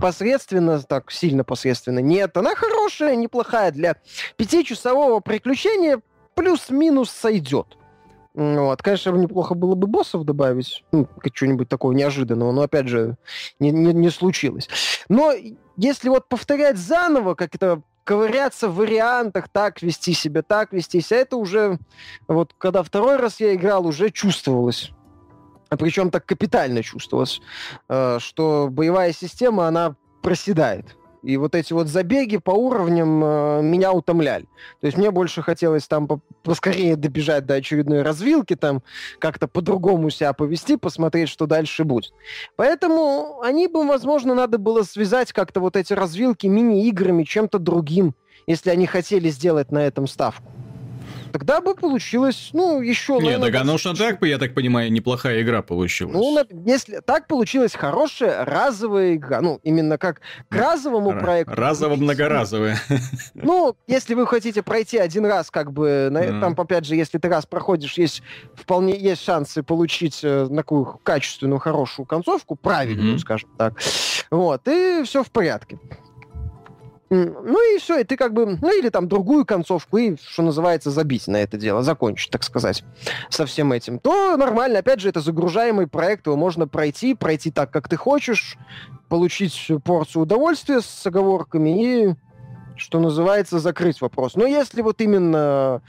[0.02, 2.00] посредственно, так сильно посредственно.
[2.00, 3.96] Нет, она хорошая, неплохая для
[4.36, 6.02] пятичасового приключения
[6.34, 7.78] плюс-минус сойдет.
[8.34, 8.82] Вот.
[8.82, 13.16] Конечно, неплохо было бы боссов добавить, ну, что-нибудь такого неожиданного, но, опять же,
[13.60, 14.68] не, не, не случилось.
[15.08, 15.32] Но
[15.76, 21.20] если вот повторять заново, как это ковыряться в вариантах, так вести себя, так вести себя,
[21.20, 21.78] это уже,
[22.26, 24.92] вот когда второй раз я играл, уже чувствовалось.
[25.72, 27.40] А причем так капитально чувствовалось,
[27.88, 30.98] э, что боевая система, она проседает.
[31.22, 34.44] И вот эти вот забеги по уровням э, меня утомляли.
[34.82, 38.82] То есть мне больше хотелось там по поскорее добежать до очередной развилки, там
[39.18, 42.12] как-то по-другому себя повести, посмотреть, что дальше будет.
[42.56, 48.14] Поэтому они бы, возможно, надо было связать как-то вот эти развилки мини-играми чем-то другим,
[48.46, 50.52] если они хотели сделать на этом ставку
[51.32, 53.18] тогда бы получилось, ну, еще...
[53.20, 56.14] Нет, так оно что так, я так понимаю, неплохая игра получилась.
[56.14, 61.54] Ну, если так получилась хорошая разовая игра, ну, именно как к разовому проекту.
[61.54, 62.78] Разово-многоразовая.
[63.34, 67.28] Ну, если вы хотите пройти один раз, как бы, на, там, опять же, если ты
[67.28, 68.22] раз проходишь, есть
[68.54, 73.74] вполне есть шансы получить э, такую качественную, хорошую концовку, правильную, скажем так.
[74.30, 75.78] Вот, и все в порядке.
[77.14, 80.90] Ну и все, и ты как бы, ну или там другую концовку, и, что называется,
[80.90, 82.82] забить на это дело, закончить, так сказать,
[83.28, 83.98] со всем этим.
[83.98, 88.56] То нормально, опять же, это загружаемый проект, его можно пройти, пройти так, как ты хочешь,
[89.10, 92.14] получить порцию удовольствия с оговорками и
[92.82, 94.34] что называется, закрыть вопрос.
[94.34, 95.82] Но если вот именно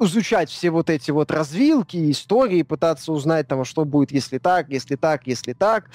[0.00, 4.96] изучать все вот эти вот развилки, истории, пытаться узнать, там, что будет, если так, если
[4.96, 5.90] так, если так,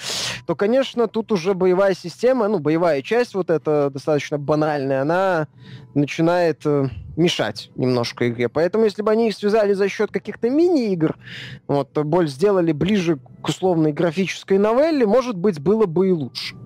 [0.46, 5.48] то, конечно, тут уже боевая система, ну, боевая часть вот эта достаточно банальная, она
[5.94, 8.48] начинает э, мешать немножко игре.
[8.48, 11.14] Поэтому, если бы они их связали за счет каких-то мини-игр,
[11.66, 16.56] вот, боль сделали ближе к условной графической новелле, может быть, было бы и лучше.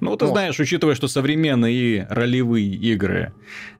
[0.00, 0.32] Ну, ты вот.
[0.32, 3.32] знаешь, учитывая, что современные ролевые игры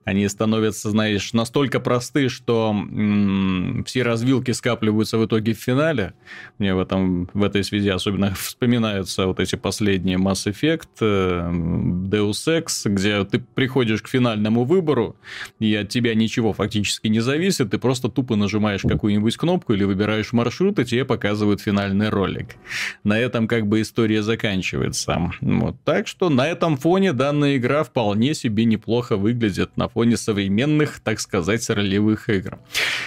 [0.07, 6.15] они становятся, знаешь, настолько просты, что м- все развилки скапливаются в итоге в финале.
[6.59, 12.47] Мне в, этом, в этой связи особенно вспоминаются вот эти последние Mass Effect, э, Deus
[12.47, 15.17] Ex, где ты приходишь к финальному выбору,
[15.59, 20.33] и от тебя ничего фактически не зависит, ты просто тупо нажимаешь какую-нибудь кнопку или выбираешь
[20.33, 22.55] маршрут, и тебе показывают финальный ролик.
[23.03, 25.33] На этом как бы история заканчивается.
[25.41, 25.75] Вот.
[25.85, 31.19] Так что на этом фоне данная игра вполне себе неплохо выглядит на фоне современных, так
[31.21, 32.59] сказать, ролевых игр.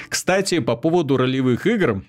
[0.09, 2.03] Кстати, по поводу ролевых игр,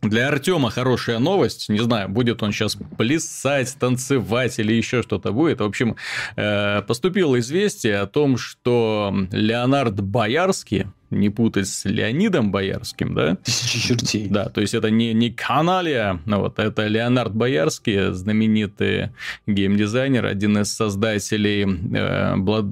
[0.00, 1.68] для Артема хорошая новость.
[1.68, 5.60] Не знаю, будет он сейчас плясать, танцевать или еще что-то будет.
[5.60, 5.96] В общем,
[6.36, 13.36] э, поступило известие о том, что Леонард Боярский, не путать с Леонидом Боярским, да?
[13.36, 14.28] Тысячи чертей.
[14.28, 19.10] Да, то есть это не, не Каналия, а вот это Леонард Боярский, знаменитый
[19.46, 22.66] геймдизайнер, один из создателей, э, Блад...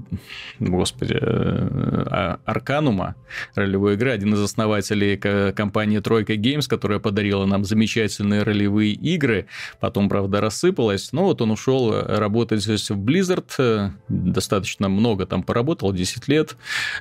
[0.59, 3.15] господи, э, Арканума,
[3.55, 5.17] ролевой игры, один из основателей
[5.53, 9.47] компании Тройка Games, которая подарила нам замечательные ролевые игры,
[9.81, 15.93] потом, правда, рассыпалась, но вот он ушел работать в Blizzard, э, достаточно много там поработал,
[15.93, 16.57] 10 лет,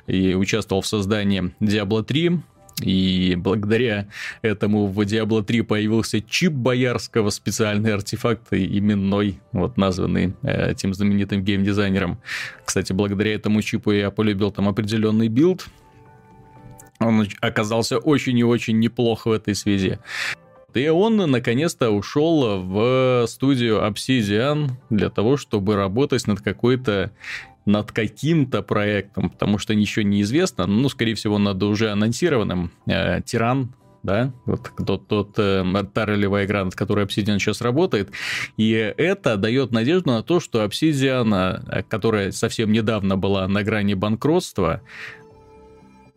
[0.06, 2.40] и участвовал в создании создании Diablo 3,
[2.82, 4.08] и благодаря
[4.42, 11.42] этому в Diablo 3 появился чип боярского, специальный артефакт, именной, вот названный э, этим знаменитым
[11.42, 12.18] геймдизайнером.
[12.64, 15.66] Кстати, благодаря этому чипу я полюбил там определенный build.
[17.00, 19.98] Он оказался очень и очень неплохо в этой связи.
[20.72, 27.10] И он наконец-то ушел в студию Obsidian для того, чтобы работать над какой-то
[27.66, 33.20] над каким-то проектом, потому что ничего не известно, ну, скорее всего, над уже анонсированным э,
[33.22, 38.10] Tyranny, да, вот тот, тот э, та ролевая игра, над которой Obsidian сейчас работает,
[38.56, 43.94] и это дает надежду на то, что Obsidian, э, которая совсем недавно была на грани
[43.94, 44.82] банкротства,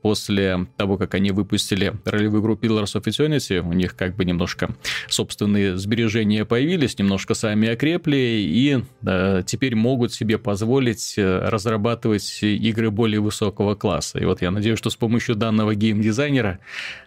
[0.03, 4.75] после того, как они выпустили ролевую игру Pillars of Eternity, у них как бы немножко
[5.07, 12.91] собственные сбережения появились, немножко сами окрепли, и э, теперь могут себе позволить э, разрабатывать игры
[12.91, 14.19] более высокого класса.
[14.19, 16.59] И вот я надеюсь, что с помощью данного геймдизайнера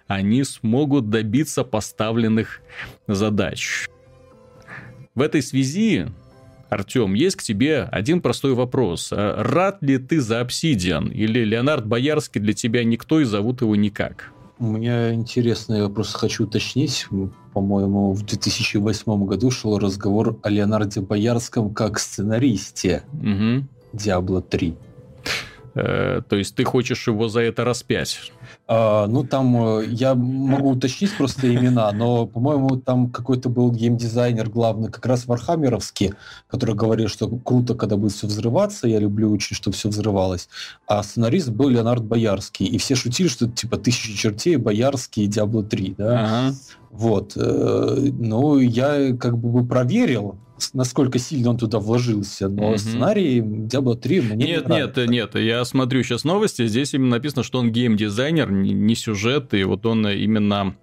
[0.07, 2.63] они смогут добиться поставленных
[3.07, 3.91] задач.
[5.15, 6.07] в этой связи
[6.69, 9.13] Артем, есть к тебе один простой вопрос.
[9.13, 11.13] А рад ли ты за Obsidian?
[11.13, 14.33] Или Леонард Боярский для тебя никто и зовут его никак?
[14.59, 17.07] У меня интересный вопрос, хочу уточнить.
[17.53, 23.67] По-моему, в 2008 году шел разговор о Леонарде Боярском как сценаристе угу.
[23.93, 24.75] Diablo 3.
[25.77, 28.33] Э, то есть ты хочешь его за это распять?
[28.67, 34.49] А, ну, там э, я могу уточнить просто имена, но, по-моему, там какой-то был геймдизайнер
[34.49, 36.15] главный, как раз Вархаммеровский,
[36.49, 40.49] который говорил, что круто, когда будет все взрываться, я люблю очень, чтобы все взрывалось.
[40.87, 45.61] А сценарист был Леонард Боярский, и все шутили, что типа «Тысячи чертей», «Боярский» и «Диабло
[45.61, 46.25] 3», да?
[46.25, 46.57] Ага.
[46.91, 47.33] Вот.
[47.37, 50.39] Э, ну, я как бы проверил,
[50.73, 52.79] насколько сильно он туда вложился, но mm-hmm.
[52.79, 57.17] сценарий Diablo 3 мне нет, не Нет, нет, нет, я смотрю сейчас новости, здесь именно
[57.17, 60.77] написано, что он геймдизайнер, не сюжет, и вот он именно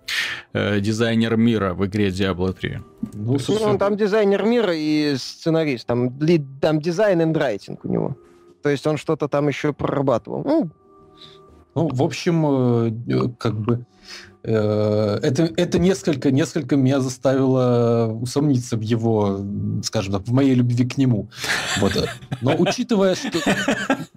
[0.53, 2.79] э, дизайнер мира в игре Diablo 3.
[3.13, 3.71] Ну, собственно...
[3.71, 6.17] он там дизайнер мира и сценарист, там,
[6.61, 8.17] там дизайн и райтинг у него.
[8.61, 10.43] То есть он что-то там еще прорабатывал.
[10.45, 10.69] Ну,
[11.75, 13.85] ну в общем, э, э, как бы
[14.43, 19.39] это, это несколько, несколько меня заставило усомниться в его,
[19.83, 21.29] скажем так, в моей любви к нему.
[21.79, 21.93] Вот.
[22.41, 23.39] Но учитывая, что...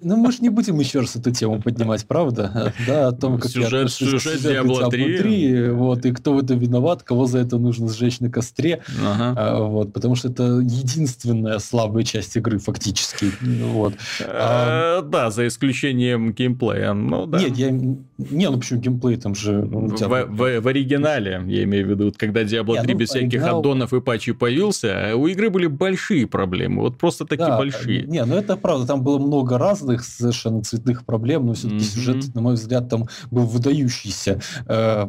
[0.00, 2.72] Ну, мы же не будем еще раз эту тему поднимать, правда?
[2.86, 5.18] Да, о том, как сюжет, я сюжет Diablo 3.
[5.18, 5.70] 3.
[5.70, 8.82] Вот, и кто в этом виноват, кого за это нужно сжечь на костре.
[9.04, 9.34] Ага.
[9.36, 13.32] А, вот, потому что это единственная слабая часть игры, фактически.
[13.40, 13.94] Вот.
[14.26, 16.92] А, да, за исключением геймплея.
[16.92, 17.38] Ну, да.
[17.38, 17.70] Нет, я...
[18.18, 19.62] Не, ну почему геймплей там же...
[19.62, 23.42] Ну, в, в, в оригинале, я имею в виду, когда Diablo 3 ну, без всяких
[23.42, 23.58] оригинал...
[23.58, 28.04] аддонов и патчей появился, у игры были большие проблемы, вот просто такие да, большие.
[28.04, 31.94] Не, ну это правда, там было много разных совершенно цветных проблем, но все-таки mm-hmm.
[31.94, 34.40] сюжет, на мой взгляд, там был выдающийся.
[34.66, 35.08] Э,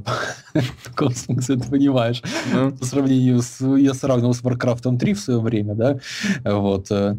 [0.96, 2.22] Космос, ты понимаешь.
[2.54, 2.72] Ну.
[2.72, 3.62] По сравнению с...
[3.62, 6.00] Я сравнивал с Warcraft 3 в свое время, да,
[6.44, 6.92] вот.
[6.92, 7.16] Э,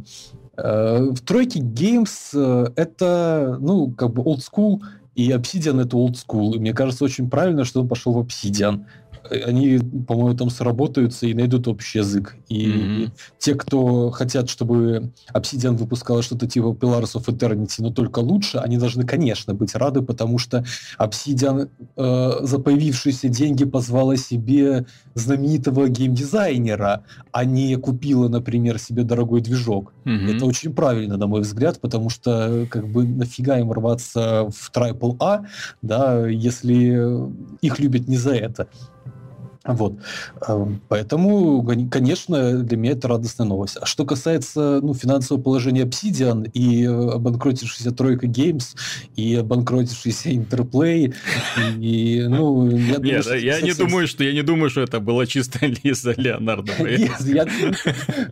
[0.58, 4.80] э, в тройке Games это, ну, как бы old school
[5.18, 6.54] и Obsidian это old school.
[6.54, 8.84] И мне кажется, очень правильно, что он пошел в Obsidian
[9.30, 12.36] они, по-моему, там сработаются и найдут общий язык.
[12.48, 13.10] И mm-hmm.
[13.38, 18.78] те, кто хотят, чтобы Obsidian выпускала что-то типа Pillars of Eternity, но только лучше, они
[18.78, 20.64] должны, конечно, быть рады, потому что
[20.98, 24.86] Obsidian э, за появившиеся деньги позвала себе
[25.18, 29.92] знаменитого геймдизайнера, а не купила, например, себе дорогой движок.
[30.04, 30.36] Mm-hmm.
[30.36, 35.46] Это очень правильно, на мой взгляд, потому что как бы нафига им рваться в AAA,
[35.82, 38.68] да, если их любят не за это.
[39.68, 39.94] Вот.
[40.48, 43.76] Эм, поэтому, конечно, для меня это радостная новость.
[43.78, 48.74] А что касается ну, финансового положения Obsidian и э, обанкротившейся Тройка Games,
[49.14, 51.14] и обанкротившийся Interplay,
[51.78, 53.68] и, ну, я думаю, Нет, что я совсем...
[53.68, 56.72] не думаю, что я не думаю, что это было чисто из-за Леонардо.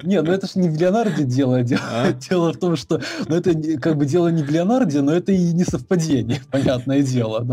[0.02, 1.62] Не, ну это же не в Леонарде дело.
[1.62, 2.12] Дело, а?
[2.12, 5.52] дело в том, что ну, это как бы дело не в Леонарде, но это и
[5.52, 7.44] не совпадение, понятное дело.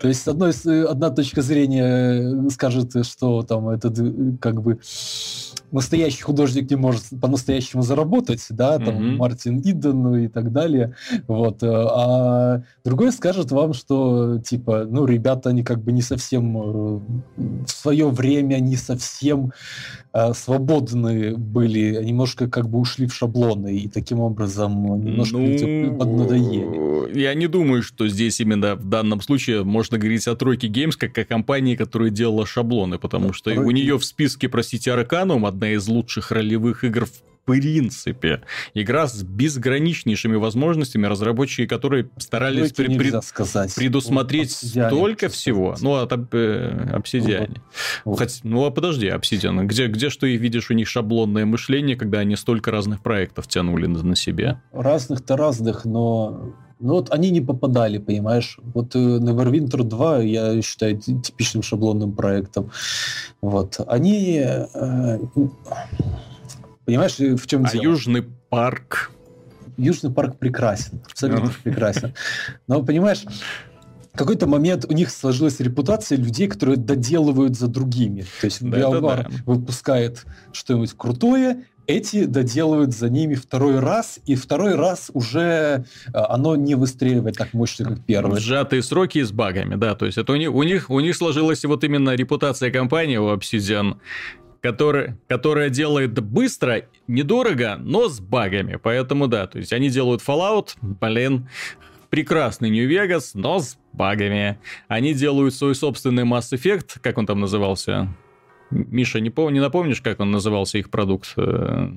[0.00, 4.78] То есть, одна точка зрения скажет, что что там этот э, как бы
[5.70, 9.16] настоящий художник не может по-настоящему заработать, да, там mm-hmm.
[9.16, 10.94] Мартин Иден и так далее,
[11.26, 16.56] вот, э, а другой скажет вам, что, типа, ну, ребята, они как бы не совсем
[16.56, 17.00] э,
[17.36, 19.52] в свое время не совсем
[20.18, 27.18] э, свободны были, немножко как бы ушли в шаблоны и таким образом немножко ну, поднадоели.
[27.18, 31.16] Я не думаю, что здесь именно в данном случае можно говорить о Тройке Games как
[31.18, 33.66] о компании, которая делала шаблоны, потому что Тройки...
[33.66, 37.12] у нее в списке, простите, Арканум одна из лучших ролевых игр в
[37.48, 38.42] принципе.
[38.74, 43.74] Игра с безграничнейшими возможностями, разработчики которые старались пред, пред, сказать.
[43.74, 45.74] предусмотреть столько всего.
[45.80, 47.62] Ну, от э, обсидиане.
[48.04, 48.18] Вот.
[48.18, 49.66] Хоть, ну, а подожди, обсидиан.
[49.66, 53.86] Где, где что и видишь у них шаблонное мышление, когда они столько разных проектов тянули
[53.86, 54.60] на, на себе?
[54.72, 58.58] Разных-то разных, но ну вот они не попадали, понимаешь.
[58.74, 62.70] Вот э, Neverwinter 2 я считаю типичным шаблонным проектом.
[63.40, 63.80] Вот.
[63.86, 64.40] Они...
[64.40, 65.18] Э,
[66.88, 67.82] Понимаешь, в чем а дело?
[67.82, 69.10] А Южный парк?
[69.76, 72.14] Южный парк прекрасен, абсолютно прекрасен.
[72.66, 73.24] Но, понимаешь,
[74.14, 78.22] в какой-то момент у них сложилась репутация людей, которые доделывают за другими.
[78.40, 79.36] То есть да, BioWare да, да.
[79.44, 86.56] выпускает что-нибудь крутое, эти доделывают за ними второй раз, и второй раз уже э, оно
[86.56, 88.40] не выстреливает так мощно, как первый.
[88.40, 91.62] Сжатые сроки с багами, да, то есть это у них, у них, у них сложилась
[91.66, 93.98] вот именно репутация компании у Obsidian,
[94.60, 98.78] которая, которая делает быстро, недорого, но с багами.
[98.82, 101.48] Поэтому да, то есть они делают Fallout, блин,
[102.10, 104.58] прекрасный Vegas, но с багами.
[104.88, 108.08] Они делают свой собственный Mass Effect, как он там назывался?
[108.70, 111.32] Миша, не, помню, не напомнишь, как он назывался их продукт?
[111.36, 111.92] Э,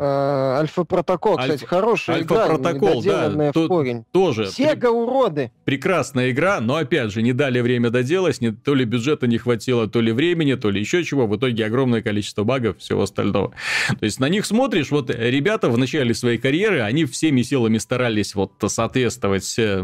[0.59, 4.05] Альфа-протокол, кстати, хорошая Альфа-протокол, да, в корень.
[4.11, 4.47] тоже.
[4.47, 5.51] Сега уроды.
[5.65, 9.87] Прекрасная игра, но, опять же, не дали время доделать, не, то ли бюджета не хватило,
[9.87, 11.27] то ли времени, то ли еще чего.
[11.27, 13.53] В итоге огромное количество багов, всего остального.
[13.99, 18.33] То есть на них смотришь, вот ребята в начале своей карьеры, они всеми силами старались
[18.35, 19.83] вот соответствовать э,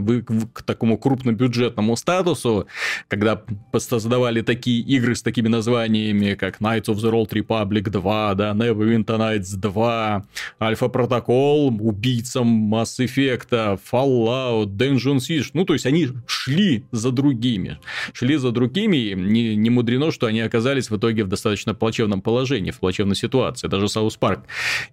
[0.54, 2.68] к такому крупнобюджетному статусу,
[3.08, 3.42] когда
[3.78, 9.18] создавали такие игры с такими названиями, как Knights of the Old Republic 2, да, Neverwinter
[9.18, 10.26] Nights 2,
[10.60, 15.50] Alpha Protocol, убийцам Mass Effect, Fallout, Dungeon Siege.
[15.54, 17.80] Ну, то есть, они шли за другими.
[18.14, 22.22] Шли за другими, и не, не мудрено, что они оказались в итоге в достаточно плачевном
[22.22, 23.68] положении, в плачевной ситуации.
[23.68, 24.42] Даже South Park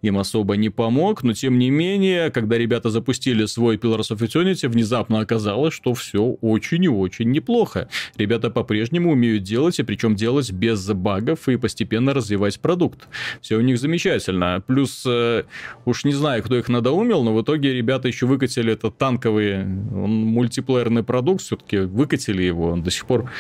[0.03, 4.69] им особо не помог, но тем не менее, когда ребята запустили свой Pillars of Eternity,
[4.69, 7.89] внезапно оказалось, что все очень и очень неплохо.
[8.17, 13.09] Ребята по-прежнему умеют делать, и причем делать без багов и постепенно развивать продукт.
[13.41, 14.63] Все у них замечательно.
[14.67, 15.45] Плюс, э,
[15.85, 21.03] уж не знаю, кто их надоумил, но в итоге ребята еще выкатили этот танковый мультиплеерный
[21.03, 23.31] продукт, все-таки выкатили его, он до сих пор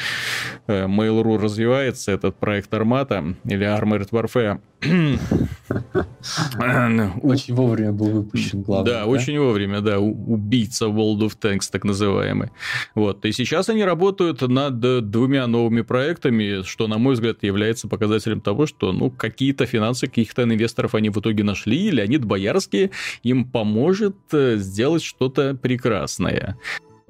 [0.67, 4.61] э, Mail.ru развивается, этот проект Армата или Armored Warfare.
[7.23, 8.93] Очень вовремя был выпущен, главное.
[8.93, 12.51] Да, очень вовремя, да, убийца World of Tanks, так называемый.
[12.95, 18.24] Вот, и сейчас они работают над двумя новыми проектами, что, на мой взгляд, является показателем
[18.41, 22.91] того, что, ну, какие-то финансы каких-то инвесторов они в итоге нашли, и Леонид Боярский
[23.23, 26.59] им поможет э, сделать что-то прекрасное.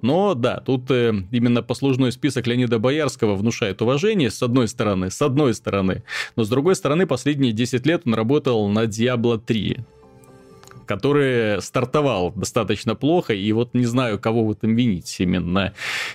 [0.02, 5.22] Но да, тут э, именно послужной список Леонида Боярского внушает уважение, с одной стороны, с
[5.22, 6.02] одной стороны.
[6.36, 9.78] Но с другой стороны, последние 10 лет он работал на Diablo 3
[10.86, 15.72] который стартовал достаточно плохо, и вот не знаю, кого в этом винить, именно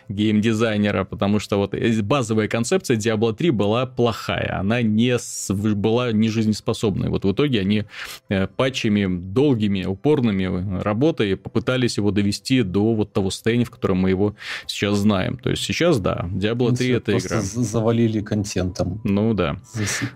[0.10, 5.18] геймдизайнера, потому что вот базовая концепция Diablo 3 была плохая, она не
[5.50, 7.10] была не жизнеспособной.
[7.10, 7.86] Вот в итоге они
[8.30, 14.10] э, патчами долгими, упорными работой попытались его довести до вот того состояния, в котором мы
[14.10, 14.36] его
[14.68, 15.38] сейчас знаем.
[15.38, 17.42] То есть сейчас, да, Diablo 3 это игра.
[17.42, 19.02] завалили контентом.
[19.04, 19.58] Ну да.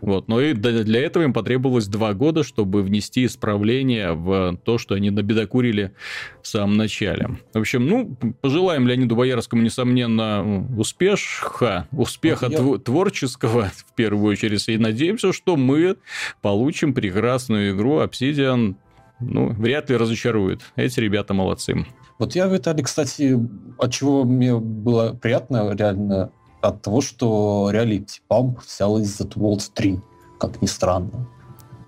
[0.01, 4.95] Вот, но и для этого им потребовалось два года, чтобы внести исправления в то, что
[4.95, 5.93] они набедокурили
[6.41, 7.37] в самом начале.
[7.53, 12.83] В общем, ну, пожелаем Леониду Боярскому, несомненно, успеха, успеха вот я...
[12.83, 15.97] творческого, в первую очередь, и надеемся, что мы
[16.41, 18.75] получим прекрасную игру Obsidian
[19.19, 20.61] ну, вряд ли разочарует.
[20.75, 21.85] Эти ребята молодцы.
[22.19, 23.37] Вот я, Виталий, кстати,
[23.77, 26.31] от чего мне было приятно реально,
[26.61, 29.99] от того, что Reality Pump взял из The World 3,
[30.39, 31.27] как ни странно.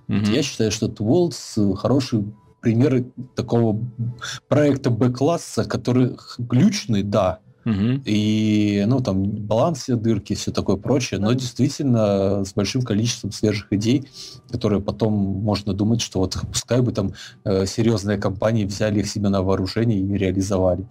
[0.07, 0.31] Mm-hmm.
[0.31, 2.25] Я считаю, что The Worlds хороший
[2.65, 3.05] примеры
[3.35, 3.79] такого
[4.47, 6.17] проекта Б-класса, который
[6.49, 8.01] ключный, да, Угу.
[8.05, 13.73] И, ну, там, баланс все дырки, все такое прочее, но действительно с большим количеством свежих
[13.73, 14.07] идей,
[14.51, 17.13] которые потом можно думать, что вот пускай бы там
[17.43, 20.85] э, серьезные компании взяли их себе на вооружение и реализовали.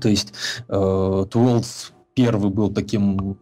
[0.00, 0.32] То есть
[0.68, 1.64] э, Two
[2.14, 3.36] первый был таким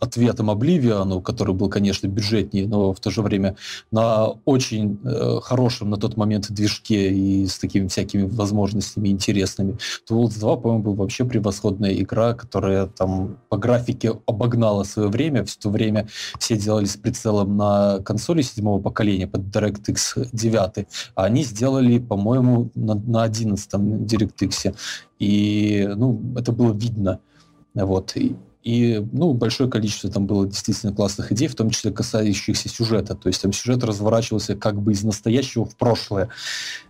[0.00, 3.56] ответом Обливиану, который был, конечно, бюджетнее, но в то же время
[3.90, 9.78] на очень э, хорошем на тот момент движке и с такими всякими возможностями интересными.
[10.08, 15.44] Tools 2, по-моему, был вообще превосходная игра, которая там по графике обогнала свое время.
[15.44, 21.24] В то время все делали с прицелом на консоли седьмого поколения под DirectX 9, а
[21.24, 24.74] они сделали, по-моему, на, на 11 DirectX.
[25.18, 27.20] И, ну, это было видно.
[27.74, 28.16] Вот.
[28.16, 33.14] И и ну, большое количество там было действительно классных идей, в том числе касающихся сюжета.
[33.14, 36.28] То есть там сюжет разворачивался как бы из настоящего в прошлое.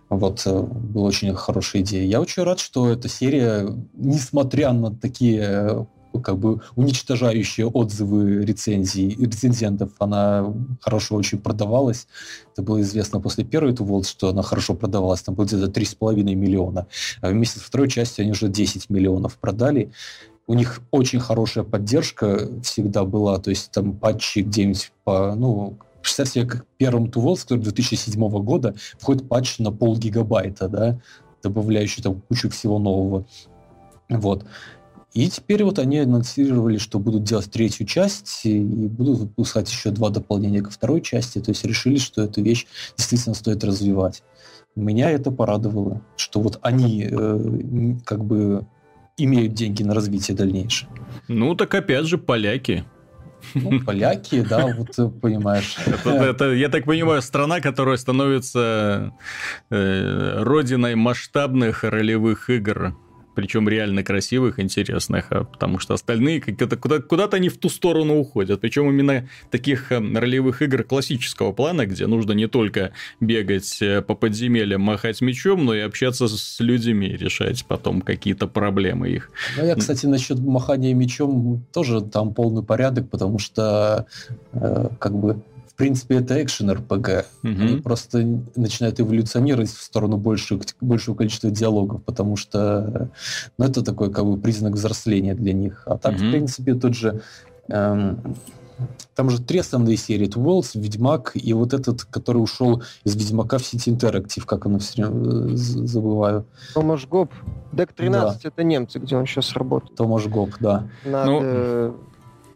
[0.09, 2.05] Вот, э, была очень хорошая идея.
[2.05, 5.85] Я очень рад, что эта серия, несмотря на такие э,
[6.23, 10.51] как бы уничтожающие отзывы рецензий, рецензентов, она
[10.81, 12.07] хорошо очень продавалась.
[12.51, 15.21] Это было известно после первой Туволд, что она хорошо продавалась.
[15.21, 16.87] Там было где-то 3,5 миллиона.
[17.21, 19.91] А вместе с второй частью они уже 10 миллионов продали
[20.49, 26.41] у них очень хорошая поддержка всегда была, то есть там патчи где-нибудь по, ну, представьте
[26.41, 30.99] себе, как первым Tools, который 2007 года, входит патч на пол гигабайта, да,
[31.43, 33.27] добавляющий там кучу всего нового.
[34.09, 34.43] Вот.
[35.13, 40.09] И теперь вот они анонсировали, что будут делать третью часть и будут выпускать еще два
[40.09, 41.39] дополнения ко второй части.
[41.39, 42.65] То есть решили, что эту вещь
[42.97, 44.23] действительно стоит развивать.
[44.75, 48.65] Меня это порадовало, что вот они э, как бы
[49.23, 50.89] имеют деньги на развитие дальнейшее.
[51.27, 52.85] Ну, так опять же, поляки.
[53.53, 55.77] Ну, поляки, да, вот э, понимаешь.
[55.85, 59.13] Это, это, я так понимаю, страна, которая становится
[59.69, 62.95] э, родиной масштабных ролевых игр
[63.39, 68.59] причем реально красивых, интересных, а потому что остальные куда-то, куда-то они в ту сторону уходят.
[68.59, 74.13] Причем именно таких э, ролевых игр классического плана, где нужно не только бегать э, по
[74.13, 79.31] подземельям, махать мечом, но и общаться с людьми, решать потом какие-то проблемы их.
[79.55, 84.05] Ну, я, кстати, насчет махания мечом тоже там полный порядок, потому что
[84.51, 85.41] э, как бы
[85.79, 87.25] принципе, это экшен РПГ.
[87.43, 87.61] Угу.
[87.61, 88.19] Они просто
[88.55, 93.09] начинают эволюционировать в сторону большего, большего количества диалогов, потому что
[93.57, 95.83] ну, это такой как бы признак взросления для них.
[95.85, 96.25] А так, угу.
[96.25, 97.21] в принципе, тот же
[97.69, 98.35] эм,
[99.15, 100.27] там же три основные серии.
[100.27, 104.79] Это Worlds, Ведьмак и вот этот, который ушел из Ведьмака в City Interactive, как он
[104.79, 106.45] все время э, забываю.
[106.73, 107.31] Томаш Гоп.
[107.71, 108.49] Дек 13 да.
[108.49, 109.95] это немцы, где он сейчас работает.
[109.95, 110.89] Томаш Гоп, да.
[111.05, 111.31] Надо...
[111.31, 111.95] Ну,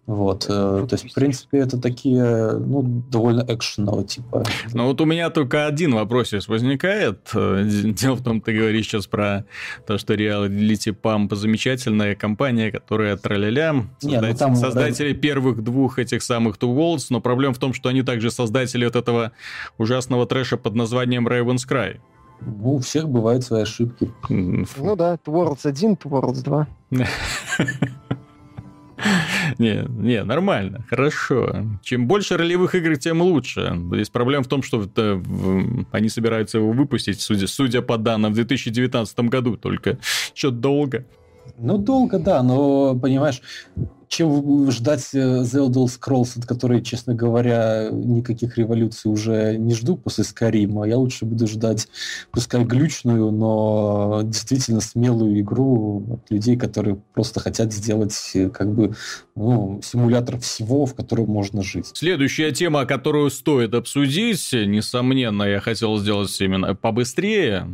[0.06, 4.44] вот, э, то есть, в принципе, это такие, ну, довольно экшенового типа.
[4.74, 7.30] Ну, вот у меня только один вопрос сейчас возникает.
[7.34, 9.46] Э, дело в том, ты говоришь сейчас про
[9.88, 15.20] то, что Reality Pump замечательная компания, которая траля-ля, создатель, ну, там, создатели да.
[15.20, 18.98] первых двух этих самых Two Worlds, но проблема в том, что они также создатели вот
[18.98, 19.32] этого
[19.78, 22.02] ужасного трэша под названием Raven's Cry.
[22.42, 24.12] Ну, у всех бывают свои ошибки.
[24.28, 26.68] Ну да, Worlds 1, Worlds 2.
[29.58, 31.66] Не, не, нормально, хорошо.
[31.84, 33.78] Чем больше ролевых игр, тем лучше.
[33.94, 35.22] Здесь проблема в том, что это,
[35.92, 40.00] они собираются его выпустить, судя, судя по данным, в 2019 году, только
[40.34, 41.06] что-то долго.
[41.58, 43.42] Ну, долго, да, но, понимаешь,
[44.14, 49.98] чем ждать э, The Elder Scrolls, от которой, честно говоря, никаких революций уже не жду
[49.98, 50.88] после Скарима.
[50.88, 51.88] Я лучше буду ждать,
[52.32, 58.96] пускай глючную, но действительно смелую игру от людей, которые просто хотят сделать э, как бы
[59.36, 61.90] ну, симулятор всего, в котором можно жить.
[61.94, 67.68] Следующая тема, которую стоит обсудить, несомненно, я хотел сделать именно побыстрее,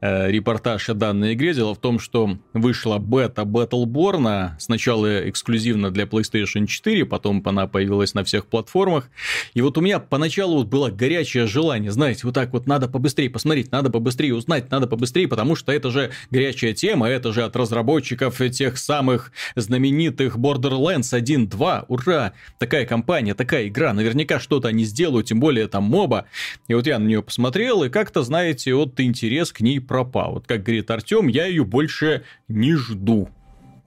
[0.00, 1.54] э, репортаж о данной игре.
[1.54, 8.14] Дело в том, что вышла бета Battleborn, сначала эксклюзивно для PlayStation 4, потом она появилась
[8.14, 9.10] на всех платформах.
[9.54, 13.30] И вот у меня поначалу вот было горячее желание, знаете, вот так вот надо побыстрее
[13.30, 17.56] посмотреть, надо побыстрее узнать, надо побыстрее, потому что это же горячая тема, это же от
[17.56, 22.32] разработчиков тех самых знаменитых Borderlands 1, 2, ура!
[22.58, 26.26] Такая компания, такая игра, наверняка что-то они сделают, тем более там моба.
[26.68, 30.34] И вот я на нее посмотрел, и как-то, знаете, вот интерес к ней пропал.
[30.34, 33.28] Вот как говорит Артем, я ее больше не жду.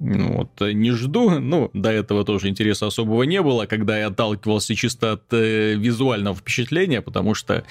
[0.04, 4.08] Ну, вот, э, не жду, ну, до этого тоже интереса особого не было, когда я
[4.08, 7.66] отталкивался чисто от э, визуального впечатления, потому что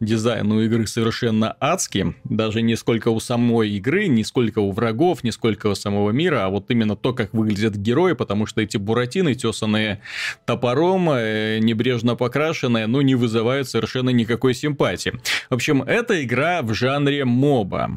[0.00, 5.22] дизайн у игры совершенно адский, даже не сколько у самой игры, не сколько у врагов,
[5.24, 8.78] не сколько у самого мира, а вот именно то, как выглядят герои, потому что эти
[8.78, 10.00] буратины, тесанные
[10.46, 15.12] топором, э, небрежно покрашенные, ну, не вызывают совершенно никакой симпатии.
[15.50, 17.90] В общем, это игра в жанре моба.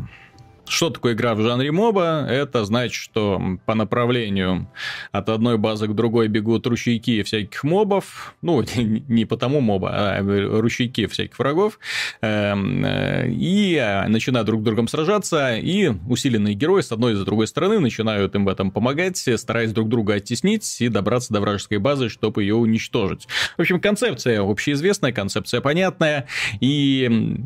[0.68, 2.26] Что такое игра в жанре моба?
[2.30, 4.70] Это значит, что по направлению
[5.12, 8.36] от одной базы к другой бегут ручейки всяких мобов.
[8.42, 11.80] Ну, не потому моба, а ручейки всяких врагов.
[12.22, 15.56] Эм, э, и начинают друг с другом сражаться.
[15.56, 19.72] И усиленные герои с одной и с другой стороны начинают им в этом помогать, стараясь
[19.72, 23.28] друг друга оттеснить и добраться до вражеской базы, чтобы ее уничтожить.
[23.58, 26.28] В общем, концепция общеизвестная, концепция понятная.
[26.60, 27.06] И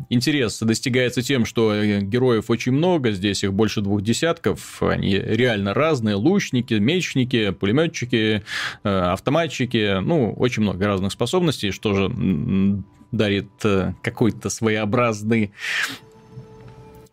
[0.09, 6.15] интерес достигается тем, что героев очень много, здесь их больше двух десятков, они реально разные,
[6.15, 8.43] лучники, мечники, пулеметчики,
[8.83, 15.51] э, автоматчики, ну, очень много разных способностей, что же дарит э, какой-то своеобразный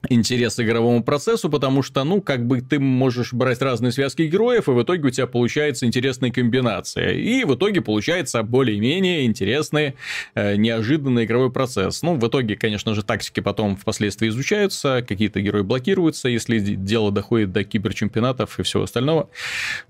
[0.08, 4.70] интерес игровому процессу, потому что, ну, как бы ты можешь брать разные связки героев, и
[4.70, 7.12] в итоге у тебя получается интересная комбинация.
[7.12, 9.94] И в итоге получается более-менее интересный,
[10.34, 12.02] э, неожиданный игровой процесс.
[12.02, 17.52] Ну, в итоге, конечно же, тактики потом впоследствии изучаются, какие-то герои блокируются, если дело доходит
[17.52, 19.28] до киберчемпионатов и всего остального.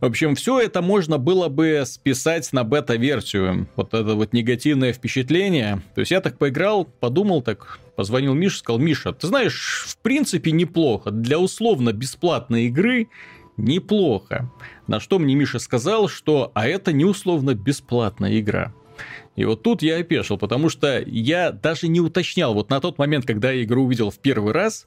[0.00, 3.68] В общем, все это можно было бы списать на бета-версию.
[3.76, 5.82] Вот это вот негативное впечатление.
[5.94, 10.52] То есть я так поиграл, подумал так, позвонил Миша, сказал, Миша, ты знаешь, в принципе
[10.52, 11.10] неплохо.
[11.10, 13.08] Для условно бесплатной игры
[13.56, 14.52] неплохо.
[14.86, 18.72] На что мне Миша сказал, что а это не условно бесплатная игра.
[19.34, 23.26] И вот тут я опешил, потому что я даже не уточнял, вот на тот момент,
[23.26, 24.86] когда я игру увидел в первый раз,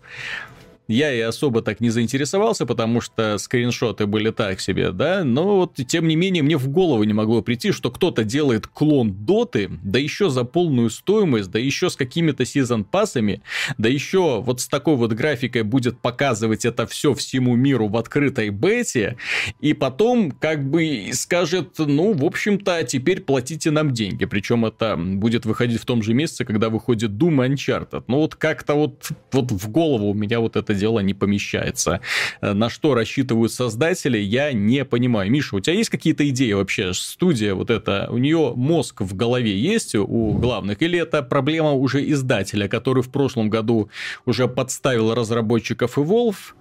[0.92, 5.76] я и особо так не заинтересовался, потому что скриншоты были так себе, да, но вот
[5.88, 10.00] тем не менее мне в голову не могло прийти, что кто-то делает клон доты, да
[10.00, 13.42] еще за полную стоимость, да еще с какими-то сезон пассами,
[13.78, 18.50] да еще вот с такой вот графикой будет показывать это все всему миру в открытой
[18.50, 19.18] бете,
[19.60, 25.46] и потом как бы скажет, ну, в общем-то, теперь платите нам деньги, причем это будет
[25.46, 28.04] выходить в том же месяце, когда выходит Doom Uncharted.
[28.08, 32.02] Ну вот как-то вот, вот в голову у меня вот это дело не помещается.
[32.42, 35.32] Э, на что рассчитывают создатели, я не понимаю.
[35.32, 36.94] Миша, у тебя есть какие-то идеи вообще?
[36.94, 40.82] Студия вот эта, у нее мозг в голове есть у главных?
[40.82, 43.90] Или это проблема уже издателя, который в прошлом году
[44.26, 46.56] уже подставил разработчиков Evolve,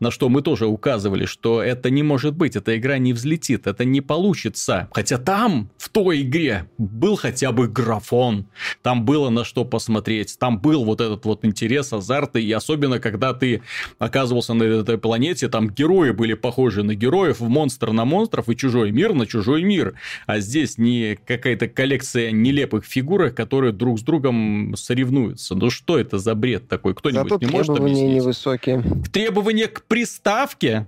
[0.00, 3.84] на что мы тоже указывали, что это не может быть, эта игра не взлетит, это
[3.84, 4.88] не получится.
[4.92, 8.46] Хотя там, в той игре, был хотя бы графон,
[8.82, 13.34] там было на что посмотреть, там был вот этот вот интерес, азарт, и особенно, когда
[13.34, 13.62] ты
[13.98, 18.56] оказывался на этой планете, там герои были похожи на героев, в монстр на монстров, и
[18.56, 19.94] чужой мир на чужой мир.
[20.26, 25.54] А здесь не какая-то коллекция нелепых фигурок, которые друг с другом соревнуются.
[25.54, 26.94] Ну что это за бред такой?
[26.94, 28.14] Кто-нибудь не может объяснить?
[28.14, 28.82] невысокие.
[29.12, 30.86] Требования к приставке.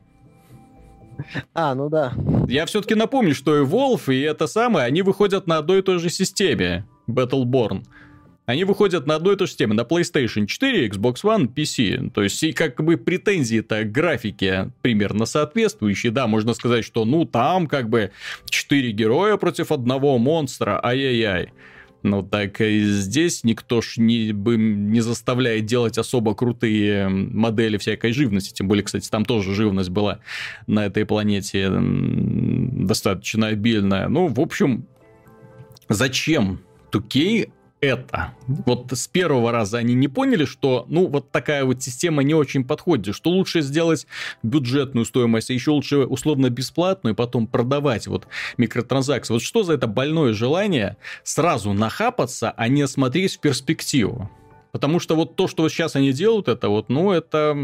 [1.54, 2.12] А, ну да.
[2.48, 5.98] Я все-таки напомню, что и Wolf, и это самое, они выходят на одной и той
[5.98, 6.86] же системе.
[7.08, 7.84] Battleborn.
[8.46, 12.10] Они выходят на одной и той же системе, на PlayStation 4, Xbox One, PC.
[12.10, 16.12] То есть, и как бы претензии-то к графике примерно соответствующие.
[16.12, 18.12] Да, можно сказать, что ну там как бы
[18.48, 21.52] 4 героя против одного монстра, ай-яй-яй.
[22.06, 28.12] Ну так и здесь никто ж не, бы не заставляет делать особо крутые модели всякой
[28.12, 28.54] живности.
[28.54, 30.20] Тем более, кстати, там тоже живность была
[30.68, 34.08] на этой планете достаточно обильная.
[34.08, 34.86] Ну, в общем,
[35.88, 36.60] зачем
[36.92, 37.50] 2K
[37.80, 38.32] это.
[38.46, 42.64] Вот с первого раза они не поняли, что, ну, вот такая вот система не очень
[42.64, 44.06] подходит, что лучше сделать
[44.42, 49.34] бюджетную стоимость, а еще лучше условно бесплатную, и потом продавать вот микротранзакции.
[49.34, 54.30] Вот что за это больное желание сразу нахапаться, а не смотреть в перспективу?
[54.76, 57.56] Потому что вот то, что вот сейчас они делают, это вот, ну, это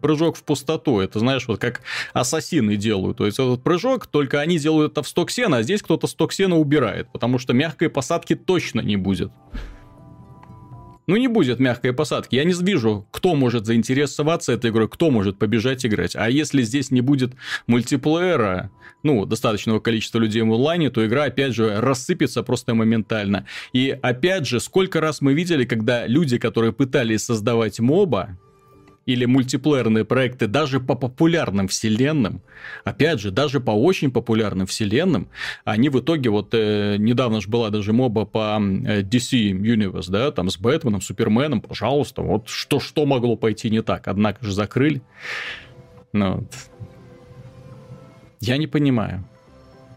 [0.00, 0.98] прыжок в пустоту.
[0.98, 1.82] Это, знаешь, вот как
[2.14, 3.18] ассасины делают.
[3.18, 6.32] То есть, этот прыжок, только они делают это в сток сена, а здесь кто-то сток
[6.32, 7.12] сена убирает.
[7.12, 9.30] Потому что мягкой посадки точно не будет.
[11.08, 12.36] Ну, не будет мягкой посадки.
[12.36, 16.14] Я не вижу, кто может заинтересоваться этой игрой, кто может побежать играть.
[16.14, 17.32] А если здесь не будет
[17.66, 18.70] мультиплеера,
[19.02, 23.46] ну, достаточного количества людей в онлайне, то игра, опять же, рассыпется просто моментально.
[23.72, 28.38] И, опять же, сколько раз мы видели, когда люди, которые пытались создавать моба,
[29.08, 32.42] или мультиплеерные проекты даже по популярным вселенным,
[32.84, 35.28] опять же, даже по очень популярным вселенным,
[35.64, 40.30] они в итоге, вот э, недавно же была даже моба по э, DC Universe, да,
[40.30, 45.00] там с Бэтменом, Суперменом, пожалуйста, вот что, что могло пойти не так, однако же закрыли.
[46.12, 46.54] Ну, вот.
[48.40, 49.24] Я не понимаю.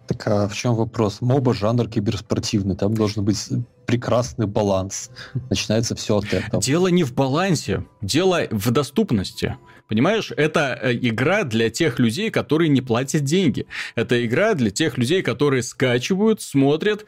[0.07, 1.20] Так а в чем вопрос?
[1.20, 3.49] Моба жанр киберспортивный, там должен быть
[3.92, 5.12] прекрасный баланс.
[5.50, 6.64] Начинается все от этого.
[6.64, 9.58] Дело не в балансе, дело в доступности.
[9.89, 13.68] Понимаешь, это э, игра для тех людей, которые не платят деньги.
[13.96, 17.06] Это игра для тех людей, которые скачивают, смотрят,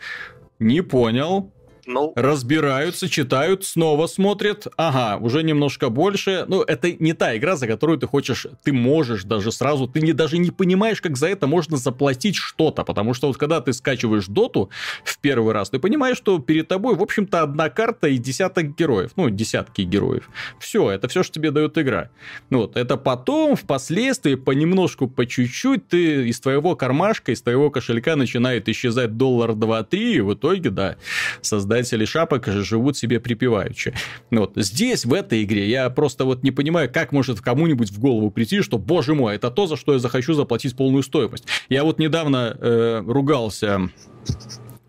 [0.59, 1.53] не понял,
[1.86, 2.13] ну...
[2.15, 4.67] Разбираются, читают, снова смотрят.
[4.77, 6.45] Ага, уже немножко больше.
[6.47, 10.13] Ну, это не та игра, за которую ты хочешь, ты можешь даже сразу, ты не,
[10.13, 12.84] даже не понимаешь, как за это можно заплатить что-то.
[12.84, 14.69] Потому что вот когда ты скачиваешь доту
[15.03, 19.11] в первый раз, ты понимаешь, что перед тобой, в общем-то, одна карта и десяток героев.
[19.15, 20.29] Ну, десятки героев.
[20.59, 22.09] Все, это все, что тебе дает игра.
[22.49, 28.15] Ну, вот, это потом, впоследствии, понемножку, по чуть-чуть, ты из твоего кармашка, из твоего кошелька
[28.15, 30.95] начинает исчезать доллар 2-3, и в итоге, да,
[31.41, 33.93] создать создатели шапок живут себе припеваючи.
[34.32, 34.53] Вот.
[34.55, 38.61] Здесь, в этой игре, я просто вот не понимаю, как может кому-нибудь в голову прийти,
[38.61, 41.45] что, боже мой, это то, за что я захочу заплатить полную стоимость.
[41.69, 43.89] Я вот недавно э, ругался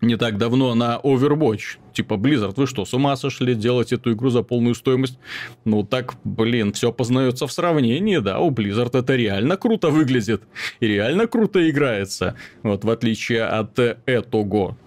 [0.01, 1.77] не так давно на Overwatch.
[1.93, 5.17] Типа, Blizzard, вы что, с ума сошли делать эту игру за полную стоимость?
[5.63, 10.43] Ну так, блин, все познается в сравнении, да, у Blizzard это реально круто выглядит.
[10.81, 12.35] И реально круто играется.
[12.61, 14.77] Вот, в отличие от этого.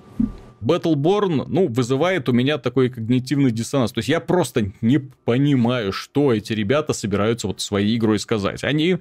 [0.60, 3.92] Battleborn, ну, вызывает у меня такой когнитивный диссонанс.
[3.92, 8.64] То есть я просто не понимаю, что эти ребята собираются вот своей игрой сказать.
[8.64, 8.98] Они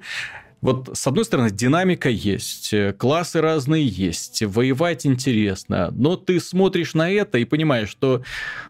[0.60, 7.08] вот, с одной стороны, динамика есть, классы разные есть, воевать интересно, но ты смотришь на
[7.08, 8.24] это и понимаешь, что,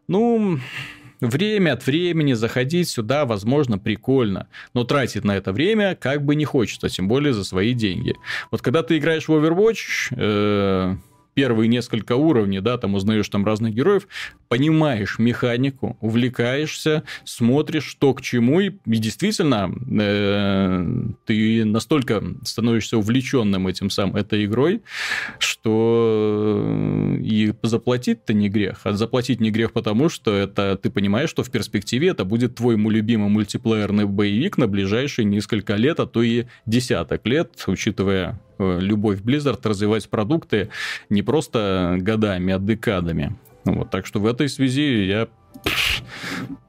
[0.07, 0.59] ну,
[1.21, 6.45] время от времени заходить сюда, возможно, прикольно, но тратить на это время как бы не
[6.45, 8.15] хочется, тем более за свои деньги.
[8.51, 10.97] Вот когда ты играешь в Overwatch, э,
[11.39, 14.09] первые несколько уровней, да, там узнаешь там разных героев,
[14.49, 20.85] понимаешь механику, увлекаешься, смотришь, что к чему, и, и действительно э,
[21.27, 24.83] ты настолько становишься увлеченным этим сам этой игрой,
[25.39, 28.81] что э, и заплатить-то не грех.
[28.83, 32.75] А заплатить не грех потому, что это ты понимаешь, что в перспективе это будет твой
[32.75, 39.61] любимый мультиплеерный боевик на ближайшие несколько лет, а то и десяток лет, учитывая любовь Blizzard
[39.65, 40.71] развивать продукты
[41.11, 43.37] не просто годами, а декадами.
[43.65, 45.29] Вот, так что в этой связи я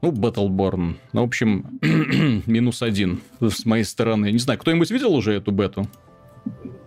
[0.02, 0.96] Ну, Battleborn.
[1.12, 1.80] Ну, в общем,
[2.46, 4.32] минус один с моей стороны.
[4.32, 5.86] Не знаю, кто-нибудь видел уже эту бету?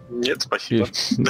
[0.09, 0.87] Нет, спасибо.
[1.17, 1.25] Ну,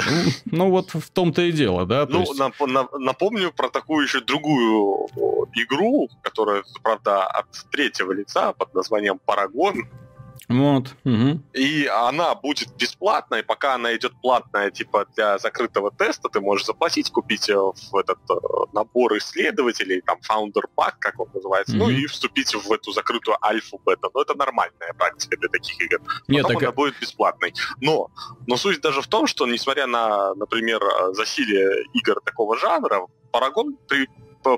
[0.50, 2.06] ну, вот в том-то и дело, да?
[2.08, 2.38] Ну, есть...
[2.38, 5.08] нап- нап- напомню про такую еще другую
[5.54, 9.88] игру, которая, правда, от третьего лица под названием Парагон.
[10.48, 10.94] Вот.
[11.04, 11.40] Угу.
[11.54, 17.10] И она будет бесплатной, пока она идет платная, типа для закрытого теста, ты можешь заплатить,
[17.10, 18.34] купить э, в этот э,
[18.72, 21.84] набор исследователей, там Founder Pack, как он называется, угу.
[21.84, 24.08] ну и вступить в эту закрытую альфу бета.
[24.14, 25.98] Но это нормальная практика для таких игр.
[25.98, 26.62] Потом Нет, так...
[26.62, 27.54] она будет бесплатной.
[27.80, 28.10] Но,
[28.46, 30.82] но суть даже в том, что несмотря на, например,
[31.12, 34.08] засилие игр такого жанра, Парагон при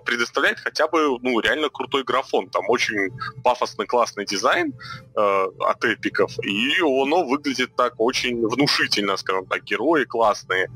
[0.04, 2.48] предоставляет хотя бы, ну, реально крутой графон.
[2.48, 3.10] Там очень
[3.42, 4.74] пафосный, классный дизайн
[5.16, 10.68] э, от эпиков, и оно выглядит так очень внушительно, скажем так, герои классные.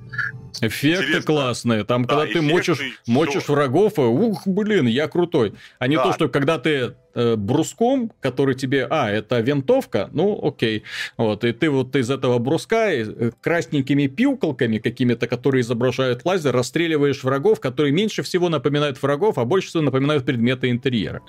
[0.60, 1.22] Эффекты Интересно.
[1.22, 1.84] классные.
[1.84, 5.54] Там, да, когда ты мочишь, мочишь врагов, и, ух, блин, я крутой.
[5.78, 6.04] А не да.
[6.04, 10.84] то, что когда ты э, бруском, который тебе, а, это винтовка, ну, окей.
[11.16, 17.22] Вот, и ты вот из этого бруска э, красненькими пилкалками какими-то, которые изображают лазер, расстреливаешь
[17.22, 21.22] врагов, которые меньше всего напоминают врагов, а больше всего напоминают предметы интерьера.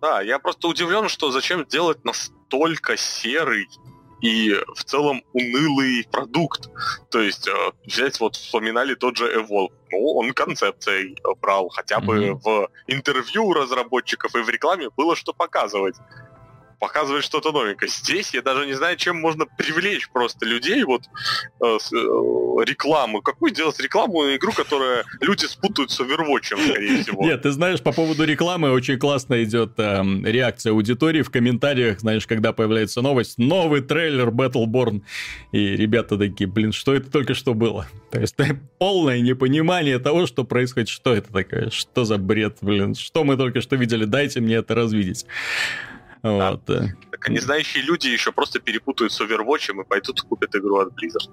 [0.00, 3.68] Да, я просто удивлен, что зачем делать настолько серый
[4.24, 6.70] и в целом унылый продукт.
[7.10, 7.52] То есть э,
[7.84, 9.70] взять вот вспоминали тот же Evolve.
[9.92, 12.40] Ну, он концепцией брал, хотя бы mm-hmm.
[12.42, 15.96] в интервью разработчиков и в рекламе было что показывать
[16.78, 17.90] показывает что-то новенькое.
[17.90, 21.02] Здесь я даже не знаю, чем можно привлечь просто людей вот
[21.60, 21.96] э, с, э,
[22.64, 23.22] рекламу.
[23.22, 27.24] Какую сделать рекламу на игру, которая люди спутают с Overwatch, скорее всего.
[27.24, 32.26] Нет, ты знаешь, по поводу рекламы очень классно идет э, реакция аудитории в комментариях, знаешь,
[32.26, 35.02] когда появляется новость, новый трейлер Battleborn,
[35.52, 37.86] и ребята такие, блин, что это только что было?
[38.10, 38.36] То есть
[38.78, 43.60] полное непонимание того, что происходит, что это такое, что за бред, блин, что мы только
[43.60, 45.26] что видели, дайте мне это развидеть.
[46.24, 46.62] Вот.
[46.66, 46.88] Да.
[47.10, 51.30] Так, не знающие люди еще просто перепутают с Overwatch и пойдут купят игру от Blizzard.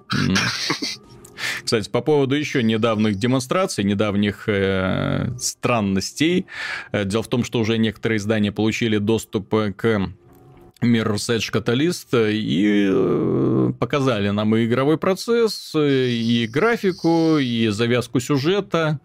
[1.64, 6.46] Кстати, по поводу еще недавних демонстраций, недавних э, странностей.
[6.92, 10.12] Э, дело в том, что уже некоторые издания получили доступ к
[10.82, 19.00] Mirror's Edge Catalyst и э, показали нам и игровой процесс, и графику, и завязку сюжета,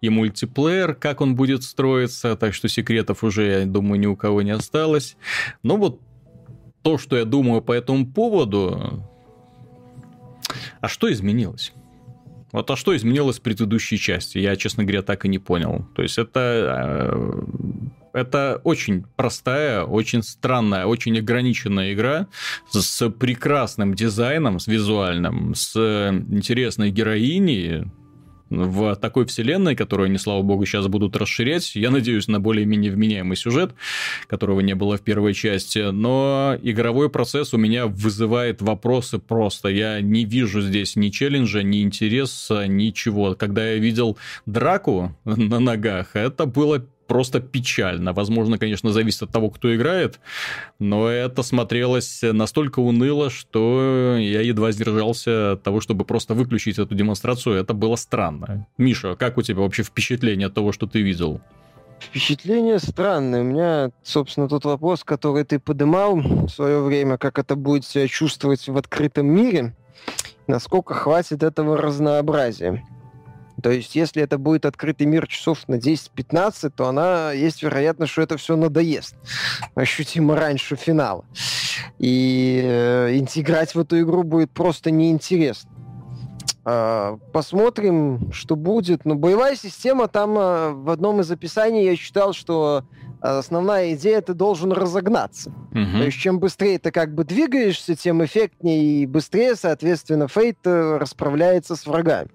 [0.00, 4.42] и мультиплеер, как он будет строиться, так что секретов уже, я думаю, ни у кого
[4.42, 5.16] не осталось.
[5.62, 6.00] Но вот
[6.82, 9.04] то, что я думаю по этому поводу,
[10.80, 11.72] а что изменилось?
[12.52, 14.38] Вот а что изменилось в предыдущей части?
[14.38, 15.86] Я, честно говоря, так и не понял.
[15.94, 17.42] То есть это э,
[18.16, 22.28] это очень простая, очень странная, очень ограниченная игра
[22.70, 27.84] с прекрасным дизайном, с визуальным, с интересной героиней,
[28.48, 31.74] в такой вселенной, которую они, слава богу, сейчас будут расширять.
[31.74, 33.74] Я надеюсь на более-менее вменяемый сюжет,
[34.28, 35.90] которого не было в первой части.
[35.90, 39.68] Но игровой процесс у меня вызывает вопросы просто.
[39.68, 43.34] Я не вижу здесь ни челленджа, ни интереса, ничего.
[43.34, 48.12] Когда я видел драку на ногах, это было просто печально.
[48.12, 50.20] Возможно, конечно, зависит от того, кто играет,
[50.78, 56.94] но это смотрелось настолько уныло, что я едва сдержался от того, чтобы просто выключить эту
[56.94, 57.56] демонстрацию.
[57.56, 58.66] Это было странно.
[58.78, 61.40] Миша, как у тебя вообще впечатление от того, что ты видел?
[61.98, 63.40] Впечатление странное.
[63.40, 68.06] У меня, собственно, тот вопрос, который ты подымал в свое время, как это будет себя
[68.06, 69.74] чувствовать в открытом мире,
[70.46, 72.84] насколько хватит этого разнообразия.
[73.66, 78.22] То есть, если это будет открытый мир часов на 10-15, то она есть вероятность, что
[78.22, 79.16] это все надоест
[79.74, 81.24] ощутимо раньше финала.
[81.98, 85.68] И э, играть в эту игру будет просто неинтересно.
[86.64, 89.04] Э, посмотрим, что будет.
[89.04, 92.84] Но боевая система там э, в одном из описаний я читал, что
[93.20, 95.50] основная идея, ты должен разогнаться.
[95.70, 95.98] Угу.
[95.98, 100.98] То есть чем быстрее ты как бы двигаешься, тем эффектнее и быстрее, соответственно, фейт э,
[100.98, 102.28] расправляется с врагами.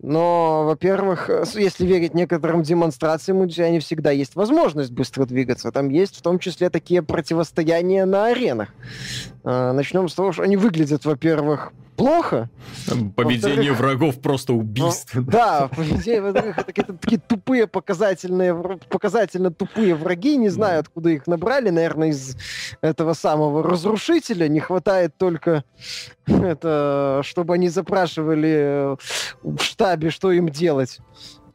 [0.00, 5.70] Но, во-первых, э, если верить некоторым демонстрациям, у тебя не всегда есть возможность быстро двигаться.
[5.72, 8.68] Там есть в том числе такие противостояния на аренах.
[9.44, 12.48] Э, Начнем с того, что они выглядят, во-первых, плохо.
[13.14, 15.20] Поведение врагов просто убийство.
[15.20, 21.10] Ну, да, поведение врагов это какие-то такие тупые показательные, показательно тупые враги, не знаю, откуда
[21.10, 22.36] их набрали, наверное, из
[22.80, 24.48] этого самого разрушителя.
[24.48, 25.64] Не хватает только
[26.26, 28.96] это, чтобы они запрашивали
[29.42, 31.00] в штабе, что им делать,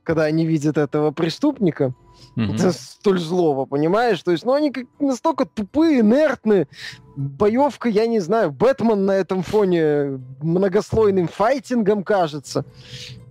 [0.04, 1.94] когда они видят этого преступника.
[2.40, 2.72] Mm-hmm.
[2.72, 4.22] столь злого, понимаешь?
[4.24, 6.68] То есть, ну, они как настолько тупые, инертные.
[7.16, 12.66] Боевка, я не знаю, Бэтмен на этом фоне многослойным файтингом кажется.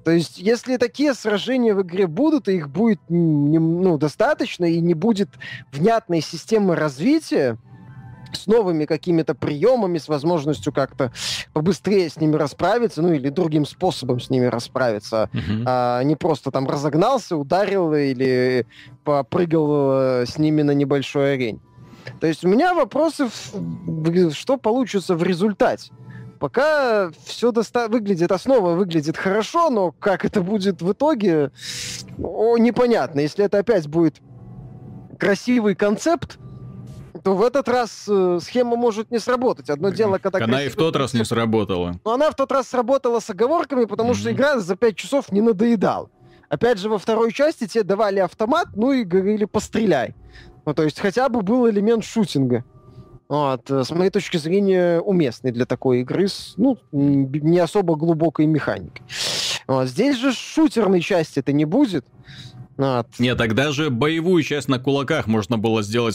[0.04, 4.94] То есть, если такие сражения в игре будут, и их будет ну, достаточно, и не
[4.94, 5.30] будет
[5.72, 7.58] внятной системы развития,
[8.32, 11.12] с новыми какими-то приемами, с возможностью как-то
[11.52, 15.62] побыстрее с ними расправиться, ну или другим способом с ними расправиться, uh-huh.
[15.66, 18.66] а не просто там разогнался, ударил или
[19.04, 21.60] попрыгал э, с ними на небольшой арене.
[22.20, 25.92] То есть у меня вопросы, в, что получится в результате.
[26.38, 31.50] Пока все доста- выглядит, основа выглядит хорошо, но как это будет в итоге,
[32.16, 33.20] о, непонятно.
[33.20, 34.20] Если это опять будет
[35.18, 36.38] красивый концепт,
[37.22, 39.70] то в этот раз э, схема может не сработать.
[39.70, 40.44] Одно дело, когда...
[40.44, 41.98] Она и в тот раз не сработала.
[42.04, 44.14] Но она в тот раз сработала с оговорками, потому mm-hmm.
[44.14, 46.10] что игра за 5 часов не надоедала.
[46.48, 50.14] Опять же, во второй части тебе давали автомат, ну и говорили «постреляй».
[50.64, 52.64] Ну, то есть хотя бы был элемент шутинга.
[53.28, 58.46] Вот, э, с моей точки зрения, уместный для такой игры с ну, не особо глубокой
[58.46, 59.02] механикой.
[59.66, 62.06] Вот, здесь же шутерной части это не будет.
[62.78, 63.08] Вот.
[63.18, 66.14] Нет, тогда же боевую часть на кулаках можно было сделать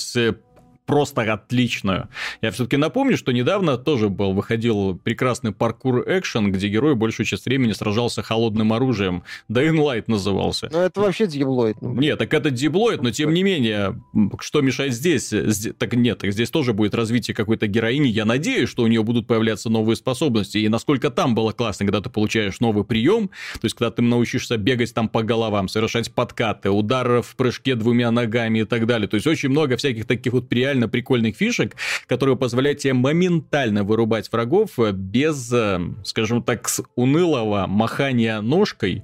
[0.85, 2.09] просто отличную.
[2.41, 7.71] Я все-таки напомню, что недавно тоже был, выходил прекрасный паркур-экшен, где герой большую часть времени
[7.73, 9.23] сражался холодным оружием.
[9.49, 10.69] Dying назывался.
[10.71, 11.81] Ну, это вообще диблоид.
[11.81, 14.01] Ну, нет, так это диблоид, но тем не менее,
[14.39, 15.29] что мешает здесь?
[15.29, 18.07] здесь так нет, так здесь тоже будет развитие какой-то героини.
[18.07, 20.57] Я надеюсь, что у нее будут появляться новые способности.
[20.57, 24.57] И насколько там было классно, когда ты получаешь новый прием, то есть, когда ты научишься
[24.57, 29.07] бегать там по головам, совершать подкаты, удары в прыжке двумя ногами и так далее.
[29.07, 31.75] То есть, очень много всяких таких вот приятных реально прикольных фишек,
[32.07, 39.03] которые позволяют тебе моментально вырубать врагов э, без, э, скажем так, унылого махания ножкой,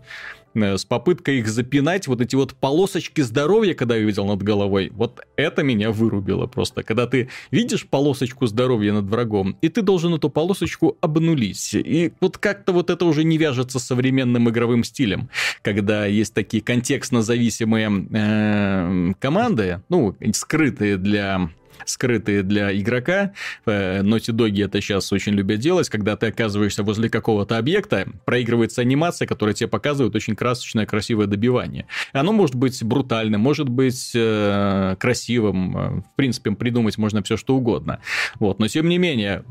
[0.56, 4.90] э, с попыткой их запинать, вот эти вот полосочки здоровья, когда я видел над головой,
[4.94, 6.82] вот это меня вырубило просто.
[6.82, 11.76] Когда ты видишь полосочку здоровья над врагом, и ты должен эту полосочку обнулить.
[11.76, 15.30] И вот как-то вот это уже не вяжется с современным игровым стилем,
[15.62, 21.52] когда есть такие контекстно зависимые э, команды, ну, скрытые для
[21.86, 23.34] скрытые для игрока.
[23.66, 28.82] Э, Naughty Dog это сейчас очень любят делать, когда ты оказываешься возле какого-то объекта, проигрывается
[28.82, 31.86] анимация, которая тебе показывает очень красочное, красивое добивание.
[32.14, 37.56] Оно может быть брутальным, может быть э, красивым, э, в принципе, придумать можно все что
[37.56, 38.00] угодно.
[38.40, 38.60] Вот.
[38.60, 39.44] Но тем не менее,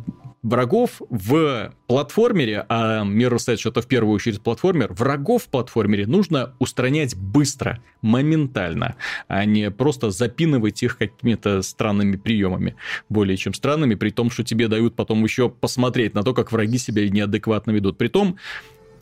[0.42, 6.54] врагов в платформере, а Mirror's Edge это в первую очередь платформер, врагов в платформере нужно
[6.58, 12.76] устранять быстро, моментально, а не просто запинывать их какими-то странными приемами,
[13.08, 16.78] более чем странными, при том, что тебе дают потом еще посмотреть на то, как враги
[16.78, 17.98] себя неадекватно ведут.
[17.98, 18.38] При том,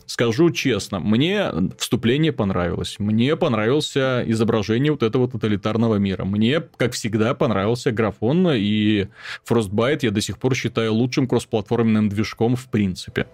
[0.07, 2.95] скажу честно, мне вступление понравилось.
[2.97, 6.25] Мне понравился изображение вот этого тоталитарного мира.
[6.25, 9.07] Мне, как всегда, понравился графон, и
[9.47, 13.27] Frostbite я до сих пор считаю лучшим кроссплатформенным движком в принципе.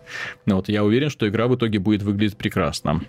[0.45, 3.01] Вот, я уверен, что игра в итоге будет выглядеть прекрасно.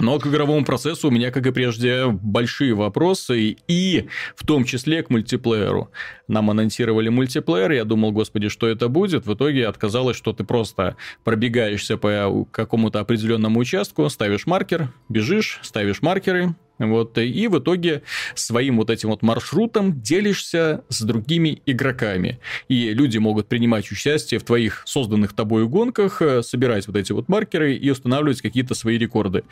[0.00, 5.02] Но к игровому процессу у меня, как и прежде, большие вопросы, и в том числе
[5.02, 5.90] к мультиплееру.
[6.26, 9.26] Нам анонсировали мультиплеер, я думал, господи, что это будет.
[9.26, 16.00] В итоге отказалось, что ты просто пробегаешься по какому-то определенному участку, ставишь маркер, бежишь, ставишь
[16.00, 16.54] маркеры,
[16.88, 18.02] вот, и в итоге
[18.34, 22.40] своим вот этим вот маршрутом делишься с другими игроками.
[22.68, 27.28] И люди могут принимать участие в твоих созданных тобой гонках, э, собирать вот эти вот
[27.28, 29.44] маркеры и устанавливать какие-то свои рекорды.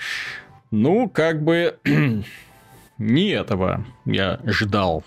[0.70, 1.78] Ну, как бы
[2.98, 5.04] не этого я ждал.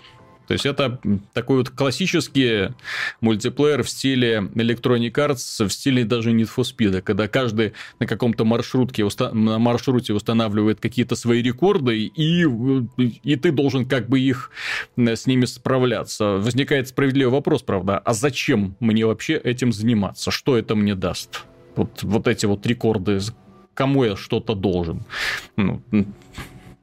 [0.52, 0.98] То есть это
[1.32, 2.74] такой вот классический
[3.22, 8.44] мультиплеер в стиле Electronic Arts, в стиле даже Need for Speed, когда каждый на каком-то
[8.44, 12.44] маршрутке, на маршруте устанавливает какие-то свои рекорды, и,
[13.22, 14.50] и ты должен как бы их
[14.98, 16.32] с ними справляться.
[16.32, 20.30] Возникает справедливый вопрос, правда, а зачем мне вообще этим заниматься?
[20.30, 21.44] Что это мне даст?
[21.76, 23.20] Вот, вот эти вот рекорды,
[23.72, 25.02] кому я что-то должен?
[25.56, 25.82] Ну,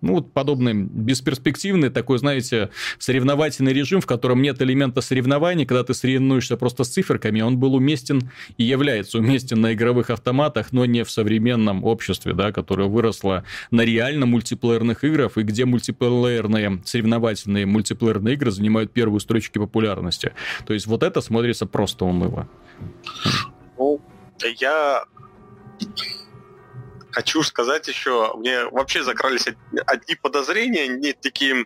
[0.02, 5.94] ну, вот подобный бесперспективный такой, знаете, соревновательный режим, в котором нет элемента соревнований, когда ты
[5.94, 11.04] соревнуешься просто с циферками, он был уместен и является уместен на игровых автоматах, но не
[11.04, 18.36] в современном обществе, да, которое выросло на реально мультиплеерных играх, и где мультиплеерные, соревновательные мультиплеерные
[18.36, 20.34] игры занимают первые строчки популярности.
[20.66, 22.48] То есть вот это смотрится просто уныло.
[23.78, 24.02] Ну,
[24.60, 25.04] я
[27.12, 29.48] хочу сказать еще, мне вообще закрались
[29.88, 31.66] одни подозрения, не такие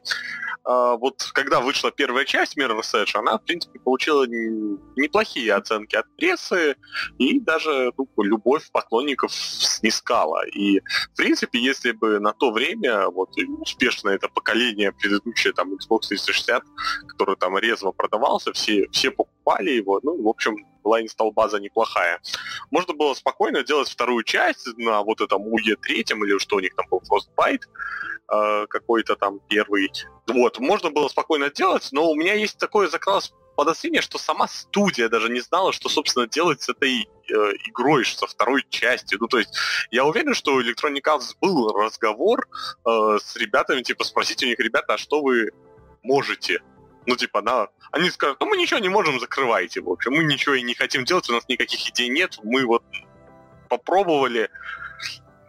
[0.66, 6.06] а, вот когда вышла первая часть Mirror's Edge, она, в принципе, получила неплохие оценки от
[6.16, 6.76] прессы
[7.18, 10.46] и даже ну, любовь поклонников снискала.
[10.48, 13.30] И, в принципе, если бы на то время вот
[13.60, 16.64] успешно это поколение предыдущее, там, Xbox 360,
[17.10, 22.20] который там резво продавался, все, все покупали его, ну, в общем, была инсталл-база неплохая.
[22.72, 26.76] Можно было спокойно делать вторую часть на вот этом УЕ третьем, или что у них
[26.76, 27.64] там был, Frostbite,
[28.32, 29.92] э, какой-то там первый.
[30.28, 35.10] Вот, можно было спокойно делать, но у меня есть такое закралось подозрение, что сама студия
[35.10, 37.34] даже не знала, что, собственно, делать с этой э,
[37.68, 39.20] игрой, со второй частью.
[39.22, 39.56] Ну, то есть,
[39.92, 42.48] я уверен, что у Electronic Arts был разговор
[42.86, 45.52] э, с ребятами, типа, спросить у них, ребята, а что вы
[46.02, 46.62] можете?
[47.06, 47.68] Ну, типа, на...
[47.91, 50.14] Они скажут, ну, мы ничего не можем, закрывайте, в общем.
[50.14, 52.39] Мы ничего и не хотим делать, у нас никаких идей нет.
[52.43, 52.84] Мы вот
[53.70, 54.49] попробовали,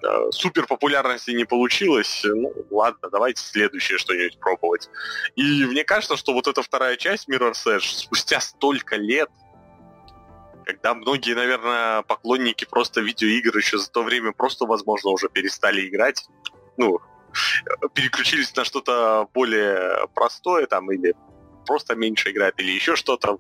[0.03, 2.23] э, супер популярности не получилось.
[2.25, 4.91] Ну, ладно, давайте следующее что-нибудь пробовать.
[5.37, 9.31] И мне кажется, что вот эта вторая часть Mirror's Edge спустя столько лет,
[10.65, 16.27] когда многие, наверное, поклонники просто видеоигр еще за то время просто, возможно, уже перестали играть,
[16.77, 17.01] ну,
[17.95, 21.15] переключились на что-то более простое там или
[21.65, 23.39] просто меньше играет или еще что-то,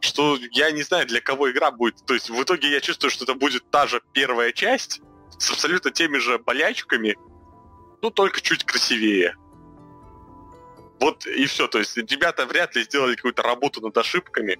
[0.00, 2.04] что я не знаю, для кого игра будет.
[2.06, 5.00] То есть в итоге я чувствую, что это будет та же первая часть
[5.38, 7.16] с абсолютно теми же болячками,
[8.02, 9.36] ну только чуть красивее.
[11.00, 11.68] Вот и все.
[11.68, 14.58] То есть ребята вряд ли сделали какую-то работу над ошибками.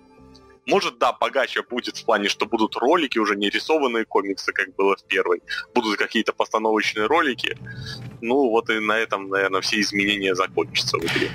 [0.68, 4.96] Может, да, богаче будет в плане, что будут ролики, уже не рисованные комиксы, как было
[4.96, 5.42] в первой.
[5.74, 7.56] Будут какие-то постановочные ролики.
[8.20, 11.30] Ну, вот и на этом, наверное, все изменения закончатся в игре.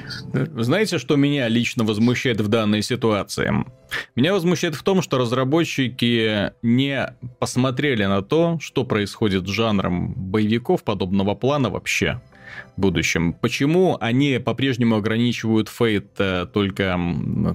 [0.61, 3.51] Знаете, что меня лично возмущает в данной ситуации?
[4.15, 10.84] Меня возмущает в том, что разработчики не посмотрели на то, что происходит с жанром боевиков
[10.84, 12.21] подобного плана вообще
[12.77, 13.33] будущем.
[13.33, 16.99] Почему они по-прежнему ограничивают Фейт э, только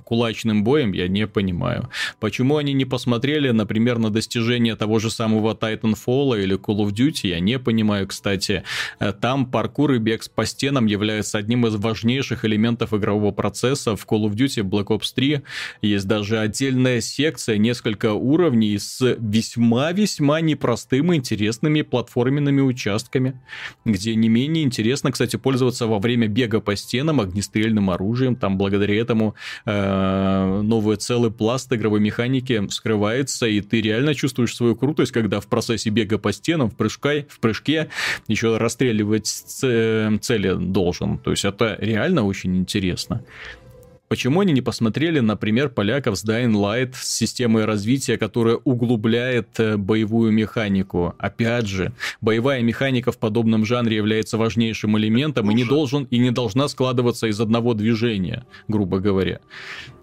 [0.05, 1.88] кулачным боем, я не понимаю.
[2.20, 7.28] Почему они не посмотрели, например, на достижения того же самого Titanfall или Call of Duty,
[7.28, 8.64] я не понимаю, кстати.
[9.01, 13.96] Э, там паркур и бег по стенам являются одним из важнейших элементов игрового процесса.
[13.96, 15.42] В Call of Duty Black Ops 3
[15.82, 23.40] есть даже отдельная секция, несколько уровней с весьма-весьма непростыми, интересными платформенными участками,
[23.84, 28.36] где не менее интересно Интересно, кстати, пользоваться во время бега по стенам огнестрельным оружием.
[28.36, 29.34] Там благодаря этому
[29.66, 35.47] э, новый целый пласт игровой механики скрывается, и ты реально чувствуешь свою крутость, когда в
[35.47, 37.91] процессе бега по стенам, в, прыжке, в прыжке
[38.28, 41.18] еще расстреливать цели должен.
[41.18, 43.22] То есть это реально очень интересно.
[44.09, 49.77] Почему они не посмотрели, например, поляков с Dying Light с системой развития, которая углубляет э,
[49.77, 51.15] боевую механику?
[51.19, 51.93] Опять же,
[52.23, 57.27] боевая механика в подобном жанре является важнейшим элементом и не должен и не должна складываться
[57.27, 59.41] из одного движения, грубо говоря.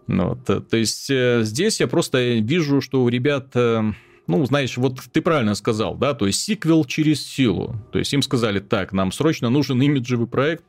[0.08, 3.92] Ну, то, то есть э, здесь я просто вижу, что у ребят э,
[4.28, 7.76] ну, знаешь, вот ты правильно сказал, да, то есть сиквел через силу.
[7.92, 10.64] То есть им сказали, так, нам срочно нужен имиджевый проект,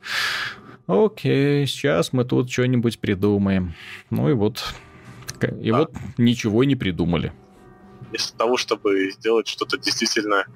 [0.86, 3.74] окей, сейчас мы тут что-нибудь придумаем.
[4.10, 4.74] Ну и вот,
[5.40, 5.78] и да.
[5.78, 7.32] вот ничего не придумали.
[8.10, 10.46] Вместо того, чтобы сделать что-то действительно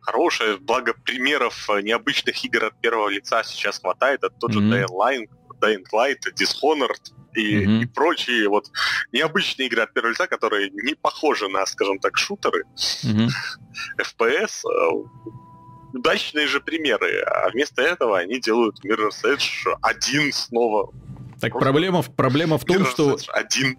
[0.00, 4.86] хорошее, благо примеров э, необычных игр от первого лица сейчас хватает, это тот же mm-hmm.
[4.86, 5.28] Dying Light,
[5.60, 7.82] Dying Light, Dishonored и, mm-hmm.
[7.82, 8.70] и прочие вот
[9.12, 12.64] необычные игры от первого лица, которые не похожи на, скажем так, шутеры,
[13.04, 13.28] mm-hmm.
[14.00, 14.64] FPS,
[15.92, 20.92] удачные же примеры, а вместо этого они делают Mirror's Edge один снова.
[21.40, 23.14] Так проблема, проблема в том, Mirror's что...
[23.14, 23.78] Edge один.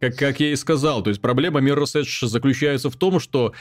[0.00, 3.54] Как, как я и сказал, то есть проблема Mirror's Edge заключается в том, что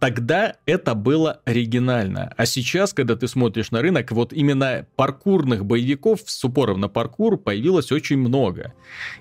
[0.00, 6.20] тогда это было оригинально, а сейчас, когда ты смотришь на рынок, вот именно паркурных боевиков
[6.26, 8.74] с упором на паркур появилось очень много.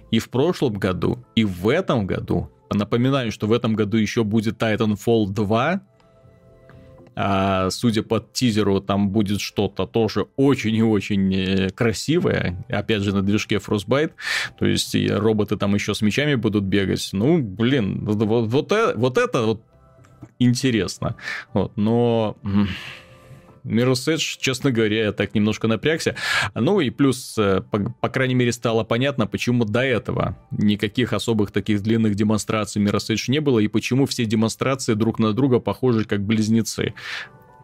[0.09, 2.49] И в прошлом году, и в этом году.
[2.71, 5.81] Напоминаю, что в этом году еще будет Titanfall 2,
[7.15, 12.65] а, судя по тизеру, там будет что-то тоже очень и очень э, красивое.
[12.69, 14.11] Опять же, на движке Frostbite.
[14.57, 17.09] То есть и роботы там еще с мечами будут бегать.
[17.11, 19.61] Ну, блин, вот, вот, вот, э, это вот
[20.39, 21.15] интересно.
[21.53, 22.37] Вот, но...
[23.65, 26.15] Edge, честно говоря, я так немножко напрягся.
[26.53, 31.51] Ну и плюс, э, по, по крайней мере, стало понятно, почему до этого никаких особых
[31.51, 36.25] таких длинных демонстраций Edge не было, и почему все демонстрации друг на друга похожи как
[36.25, 36.93] близнецы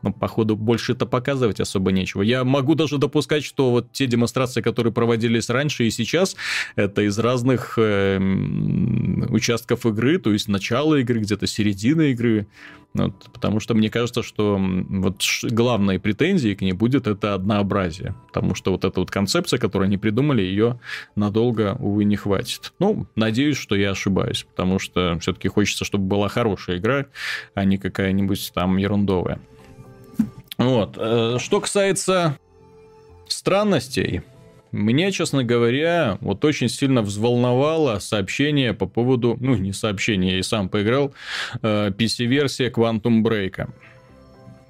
[0.02, 2.22] ну, походу, больше это показывать особо нечего.
[2.22, 6.36] Я могу даже допускать, что вот те демонстрации, которые проводились раньше и сейчас,
[6.76, 8.18] это из разных э,
[9.30, 12.48] участков игры, то есть начало игры, где-то середина игры.
[12.94, 18.16] Вот, потому что мне кажется, что вот главной претензией к ней будет это однообразие.
[18.28, 20.80] Потому что вот эта вот концепция, которую они придумали, ее
[21.16, 22.74] надолго, увы, не хватит.
[22.80, 27.06] Ну, надеюсь, что я ошибаюсь, потому что все-таки хочется, чтобы была хорошая игра,
[27.54, 29.40] а не какая-нибудь там ерундовая.
[30.60, 30.98] Вот.
[30.98, 32.38] Э, что касается
[33.28, 34.22] странностей,
[34.72, 40.44] Меня, честно говоря, вот очень сильно взволновало сообщение по поводу, ну, не сообщение, я и
[40.44, 41.12] сам поиграл,
[41.64, 43.68] э, PC-версия Quantum Break.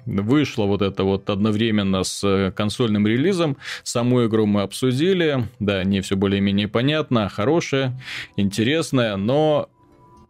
[0.06, 3.58] Вышла вот это вот одновременно с э, консольным релизом.
[3.82, 5.46] Саму игру мы обсудили.
[5.58, 8.00] Да, не все более-менее понятно, хорошая,
[8.36, 9.68] интересная, но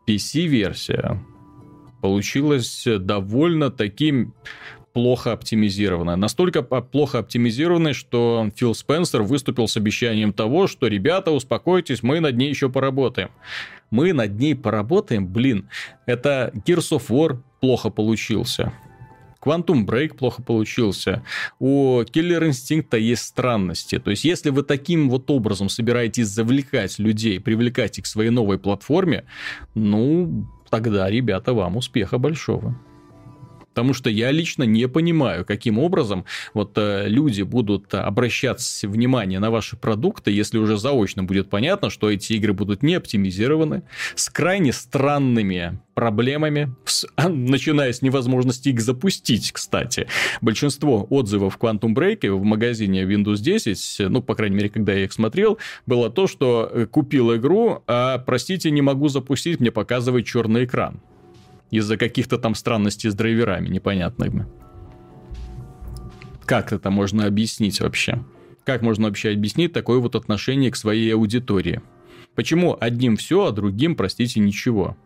[0.09, 1.23] PC-версия
[2.01, 4.35] получилась довольно таким
[4.93, 6.16] плохо оптимизированная.
[6.16, 12.36] Настолько плохо оптимизированная, что Фил Спенсер выступил с обещанием того, что, ребята, успокойтесь, мы над
[12.36, 13.30] ней еще поработаем.
[13.91, 15.26] Мы над ней поработаем?
[15.26, 15.68] Блин,
[16.07, 18.72] это Gears of War плохо получился.
[19.43, 21.22] Quantum Break плохо получился.
[21.59, 23.99] У Killer Instinct есть странности.
[23.99, 28.59] То есть, если вы таким вот образом собираетесь завлекать людей, привлекать их к своей новой
[28.59, 29.24] платформе,
[29.74, 32.78] ну, тогда, ребята, вам успеха большого.
[33.71, 39.51] Потому что я лично не понимаю, каким образом вот э, люди будут обращаться внимание на
[39.51, 43.83] ваши продукты, если уже заочно будет понятно, что эти игры будут не оптимизированы,
[44.16, 50.09] с крайне странными проблемами, с, начиная с невозможности их запустить, кстати.
[50.41, 55.12] Большинство отзывов Quantum Break в магазине Windows 10, ну, по крайней мере, когда я их
[55.12, 60.64] смотрел, было то, что э, купил игру, а, простите, не могу запустить, мне показывает черный
[60.64, 61.01] экран
[61.71, 64.47] из-за каких-то там странностей с драйверами непонятными.
[66.45, 68.25] Как это можно объяснить вообще?
[68.64, 71.81] Как можно вообще объяснить такое вот отношение к своей аудитории?
[72.35, 74.97] Почему одним все, а другим, простите, ничего?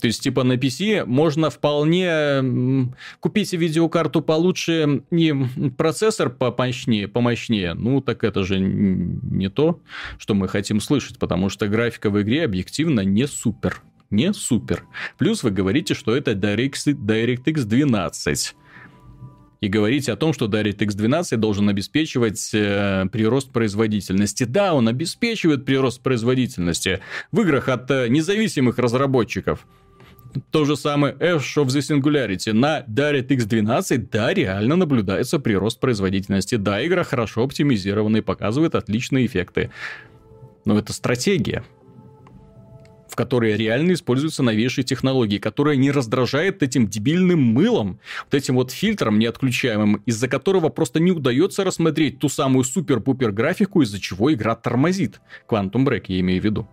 [0.00, 5.34] То есть, типа, на PC можно вполне купить видеокарту получше, не
[5.76, 7.74] процессор помощнее, помощнее.
[7.74, 9.80] Ну, так это же не то,
[10.18, 14.84] что мы хотим слышать, потому что графика в игре объективно не супер не супер.
[15.18, 18.54] Плюс вы говорите, что это DirectX 12
[19.60, 24.44] и говорите о том, что DirectX 12 должен обеспечивать э, прирост производительности.
[24.44, 27.00] Да, он обеспечивает прирост производительности
[27.32, 29.66] в играх от э, независимых разработчиков.
[30.50, 32.52] То же самое Ash of the Singularity.
[32.52, 36.54] На DirectX 12, да, реально наблюдается прирост производительности.
[36.54, 39.70] Да, игра хорошо оптимизирована и показывает отличные эффекты.
[40.64, 41.64] Но это стратегия
[43.18, 49.18] которой реально используются новейшие технологии, которая не раздражает этим дебильным мылом, вот этим вот фильтром
[49.18, 55.20] неотключаемым, из-за которого просто не удается рассмотреть ту самую супер-пупер графику, из-за чего игра тормозит.
[55.48, 56.68] Quantum Break я имею в виду.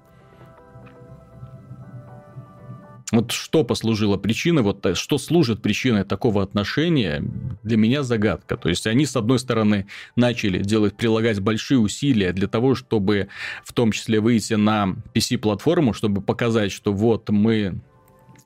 [3.16, 7.24] Вот что послужило причиной, вот э, что служит причиной такого отношения,
[7.64, 8.58] для меня загадка.
[8.58, 13.30] То есть они, с одной стороны, начали делать, прилагать большие усилия для того, чтобы
[13.64, 17.80] в том числе выйти на PC-платформу, чтобы показать, что вот мы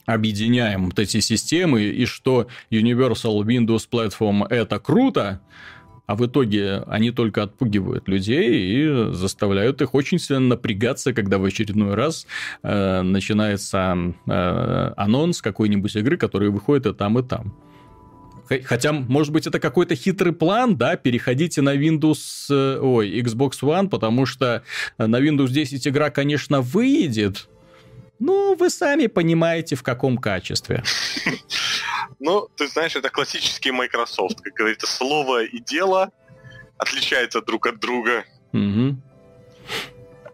[0.05, 5.41] объединяем вот эти системы, и что Universal Windows Platform это круто,
[6.09, 11.45] а в итоге они только отпугивают людей и заставляют их очень сильно напрягаться, когда в
[11.45, 12.25] очередной раз
[12.63, 13.95] э, начинается
[14.25, 17.55] э, анонс какой-нибудь игры, которая выходит и там, и там.
[18.63, 22.17] Хотя, может быть, это какой-то хитрый план, да, переходите на Windows,
[22.49, 24.63] э, ой, Xbox One, потому что
[24.97, 27.47] на Windows 10 игра, конечно, выйдет,
[28.17, 30.83] ну, вы сами понимаете, в каком качестве.
[32.19, 34.41] Ну, ты знаешь, это классический Microsoft.
[34.41, 36.11] Как говорится, слово и дело
[36.77, 38.25] отличаются друг от друга.
[38.53, 38.97] Угу.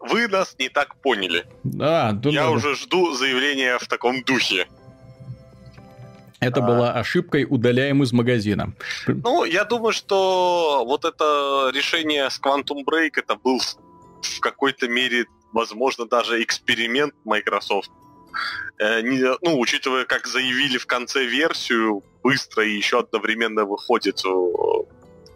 [0.09, 1.45] Вы нас не так поняли.
[1.63, 2.35] Да, думаю.
[2.35, 4.67] Я уже жду заявления в таком духе.
[6.39, 6.63] Это а...
[6.63, 8.73] была ошибкой, удаляем из магазина.
[9.07, 13.59] Ну, я думаю, что вот это решение с Quantum Break, это был
[14.21, 17.91] в какой-то мере, возможно, даже эксперимент Microsoft
[18.77, 24.29] Э, не, ну, учитывая, как заявили в конце версию, быстро и еще одновременно выходит э,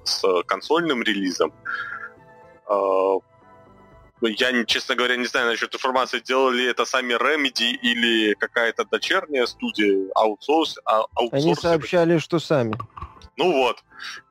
[0.04, 1.54] с консольным релизом.
[2.70, 3.20] Э,
[4.22, 10.10] я, честно говоря, не знаю насчет информации, делали это сами Remedy или какая-то дочерняя студия,
[10.14, 12.78] аутсорс, а, Они сообщали, что сами.
[13.38, 13.82] Ну вот.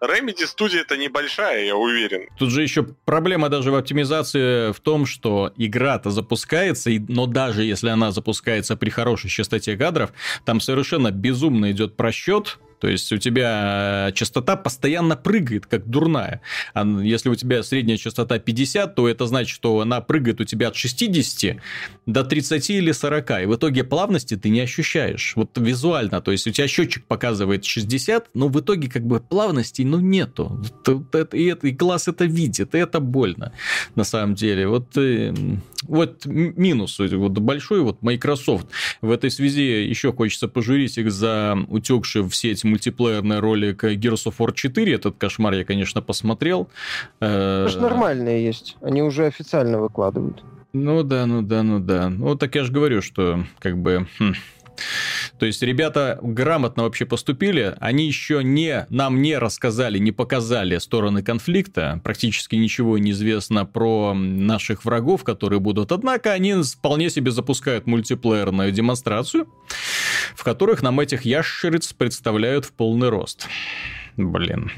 [0.02, 2.28] Remedy студия это небольшая, я уверен.
[2.38, 7.88] Тут же еще проблема даже в оптимизации в том, что игра-то запускается, но даже если
[7.88, 10.12] она запускается при хорошей частоте кадров,
[10.44, 16.40] там совершенно безумно идет просчет, то есть у тебя частота постоянно прыгает, как дурная.
[16.74, 20.68] А если у тебя средняя частота 50, то это значит, что она прыгает у тебя
[20.68, 21.56] от 60
[22.06, 23.30] до 30 или 40.
[23.42, 25.32] И в итоге плавности ты не ощущаешь.
[25.34, 26.20] Вот визуально.
[26.20, 29.20] То есть у тебя счетчик показывает 60, но в итоге как бы
[29.58, 30.60] плавности ну нету.
[31.32, 33.52] И, это, и глаз это видит, и это больно
[33.96, 34.66] на самом деле.
[34.68, 35.34] Вот, э,
[35.88, 38.66] вот минус вот большой вот Microsoft.
[39.02, 44.34] В этой связи еще хочется пожурить их за утекший в сеть мультиплеерный ролик Gears of
[44.38, 44.94] War 4.
[44.94, 46.68] Этот кошмар я, конечно, посмотрел.
[47.20, 48.76] Это же нормальные есть.
[48.82, 50.42] Они уже официально выкладывают.
[50.72, 52.08] Ну да, ну да, ну да.
[52.10, 54.06] Ну так я же говорю, что как бы...
[54.18, 54.34] Хм.
[55.38, 61.22] То есть ребята грамотно вообще поступили, они еще не, нам не рассказали, не показали стороны
[61.22, 67.86] конфликта, практически ничего не известно про наших врагов, которые будут, однако они вполне себе запускают
[67.86, 69.46] мультиплеерную демонстрацию,
[70.34, 73.46] в которых нам этих ящериц представляют в полный рост.
[74.16, 74.72] Блин.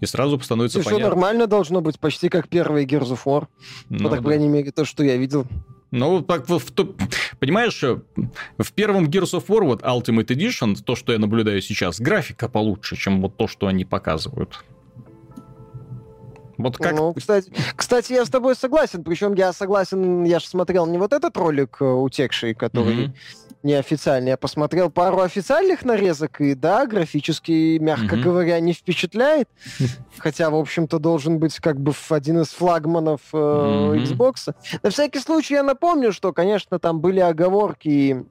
[0.00, 1.04] И сразу становится и понятно.
[1.04, 3.46] Все нормально должно быть, почти как первый Gears of War.
[3.88, 4.16] Ну, так, да.
[4.16, 5.46] по крайней мере, то, что я видел.
[5.90, 6.72] Ну, так, в, в,
[7.38, 12.48] понимаешь, в первом Gears of War, вот Ultimate Edition, то, что я наблюдаю сейчас, графика
[12.48, 14.64] получше, чем вот то, что они показывают.
[16.58, 16.94] Вот как...
[16.94, 19.04] Ну, кстати, кстати, я с тобой согласен.
[19.04, 23.16] Причем я согласен, я же смотрел не вот этот ролик э, утекший, который mm-hmm.
[23.66, 24.30] Неофициальный.
[24.30, 28.22] Я посмотрел пару официальных нарезок, и да, графически, мягко mm-hmm.
[28.22, 29.48] говоря, не впечатляет.
[30.18, 34.02] Хотя, в общем-то, должен быть как бы один из флагманов э, mm-hmm.
[34.04, 34.54] Xbox.
[34.82, 38.24] На всякий случай я напомню, что, конечно, там были оговорки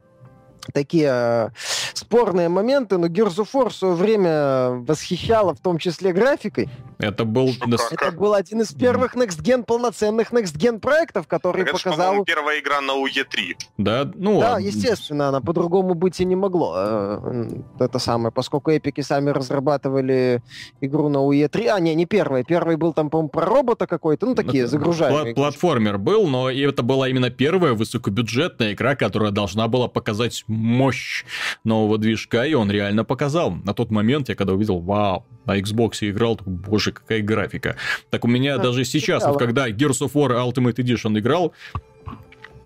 [0.73, 1.49] такие э,
[1.97, 6.69] спорные моменты, но Gears of War в свое время восхищала в том числе графикой.
[6.97, 7.49] Это был...
[7.91, 12.15] Это был один из первых Next Gen, полноценных Next Gen проектов, который так показал...
[12.15, 13.55] Это, первая игра на UE3.
[13.77, 14.39] Да, ну...
[14.39, 16.73] Да, естественно, она по-другому быть и не могло.
[16.77, 17.49] Э,
[17.79, 20.41] это самое, поскольку эпики сами разрабатывали
[20.81, 21.67] игру на UE3.
[21.67, 22.43] А, не, не первая.
[22.43, 25.35] Первый был там, по-моему, про робота какой-то, ну, такие загружаемые.
[25.35, 31.25] Платформер был, но это была именно первая высокобюджетная игра, которая должна была показать мощь
[31.63, 33.51] нового движка, и он реально показал.
[33.51, 37.75] На тот момент я когда увидел, вау, на Xbox играл, боже, какая графика.
[38.09, 41.53] Так у меня а, даже сейчас, вот когда Gears of War Ultimate Edition играл,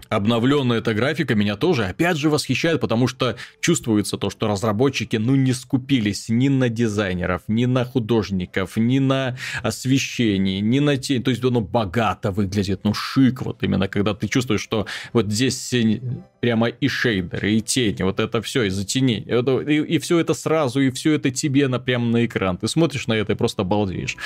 [0.10, 5.36] обновленная эта графика меня тоже опять же восхищает, потому что чувствуется то, что разработчики ну
[5.36, 11.24] не скупились ни на дизайнеров, ни на художников, ни на освещение, ни на тень.
[11.24, 15.74] То есть оно богато выглядит, ну шик вот именно, когда ты чувствуешь, что вот здесь
[16.40, 19.20] прямо и шейдеры, и тени, вот это все из-за теней.
[19.20, 22.58] И, и все это сразу, и все это тебе на, прямо на экран.
[22.58, 24.18] Ты смотришь на это и просто балдеешь.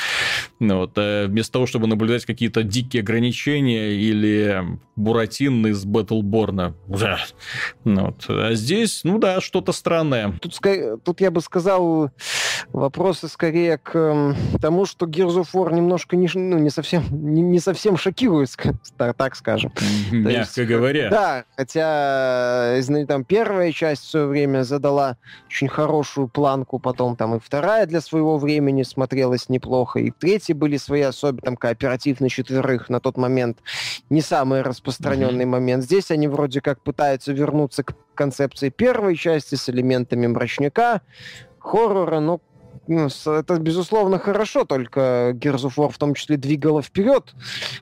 [0.59, 4.63] Ну, вот, э, вместо того, чтобы наблюдать какие-то дикие ограничения или
[4.95, 6.75] буратины из Батлборна.
[7.83, 8.25] Ну, вот.
[8.29, 10.33] А здесь, ну да, что-то странное.
[10.41, 10.59] Тут,
[11.03, 12.11] тут я бы сказал,
[12.71, 17.59] вопросы скорее к тому, что Gears of War немножко не, ну, не, совсем, не, не
[17.59, 18.49] совсем шокирует,
[18.97, 19.71] так скажем.
[20.11, 21.09] Мягко есть, говоря.
[21.09, 22.02] Да, хотя
[23.07, 25.17] там, первая часть в свое время задала
[25.47, 30.77] очень хорошую планку, потом там и вторая для своего времени смотрелась неплохо, и третьи были
[30.77, 33.59] свои особенности, там кооператив на четверых на тот момент
[34.09, 35.47] не самый распространенный mm-hmm.
[35.47, 35.83] момент.
[35.83, 41.01] Здесь они вроде как пытаются вернуться к концепции первой части с элементами мрачника,
[41.59, 42.39] хоррора, но
[42.87, 47.33] ну, это, безусловно, хорошо, только Gears of War в том числе двигала вперед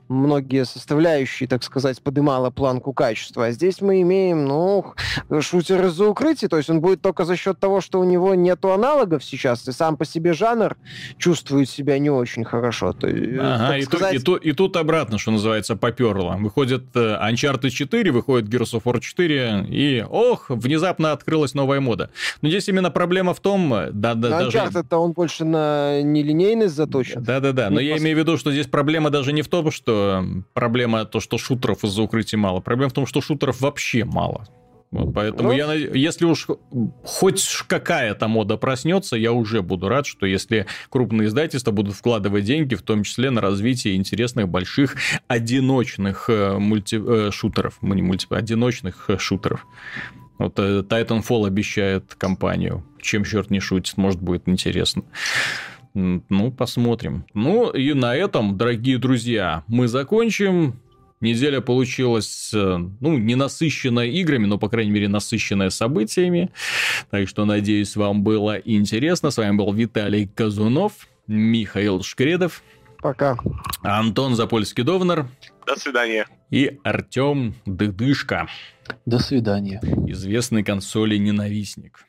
[0.08, 3.46] многие составляющие, так сказать, подымала планку качества.
[3.46, 4.94] А здесь мы имеем, ну,
[5.40, 8.72] шутер из-за укрытия, то есть он будет только за счет того, что у него нету
[8.72, 10.76] аналогов сейчас, и сам по себе жанр
[11.18, 12.92] чувствует себя не очень хорошо.
[12.92, 14.12] То, ага, и, сказать...
[14.12, 16.36] тут, и, тут, и тут обратно, что называется, поперло.
[16.38, 22.10] Выходит э, Uncharted 4, выходит Gears of War 4, и, ох, внезапно открылась новая мода.
[22.40, 24.58] Но здесь именно проблема в том, да, да, даже...
[24.58, 27.22] Uncharted это он больше на нелинейность заточен.
[27.22, 31.04] Да-да-да, но я имею в виду, что здесь проблема даже не в том, что проблема
[31.04, 32.60] то, что шутеров из-за укрытия мало.
[32.60, 34.46] Проблема в том, что шутеров вообще мало.
[34.92, 36.48] Вот поэтому ну, я, если уж
[37.02, 42.74] хоть какая-то мода проснется, я уже буду рад, что если крупные издательства будут вкладывать деньги,
[42.74, 44.96] в том числе на развитие интересных больших
[45.28, 49.66] одиночных э, мульти, э, шутеров, не мульти, одиночных э, шутеров.
[50.36, 52.84] Вот э, Titanfall обещает компанию.
[53.02, 55.02] Чем черт не шутит, может будет интересно.
[55.94, 57.26] Ну, посмотрим.
[57.34, 60.80] Ну, и на этом, дорогие друзья, мы закончим.
[61.20, 66.50] Неделя получилась, э, ну, не насыщенная играми, но, по крайней мере, насыщенная событиями.
[67.10, 69.30] Так что, надеюсь, вам было интересно.
[69.30, 72.62] С вами был Виталий Казунов, Михаил Шкредов.
[73.00, 73.36] Пока.
[73.82, 75.26] Антон Запольский-Довнер.
[75.66, 76.26] До свидания.
[76.50, 78.48] И Артем Дыдышко.
[79.06, 79.80] До свидания.
[80.08, 82.04] Известный консоли ненавистник.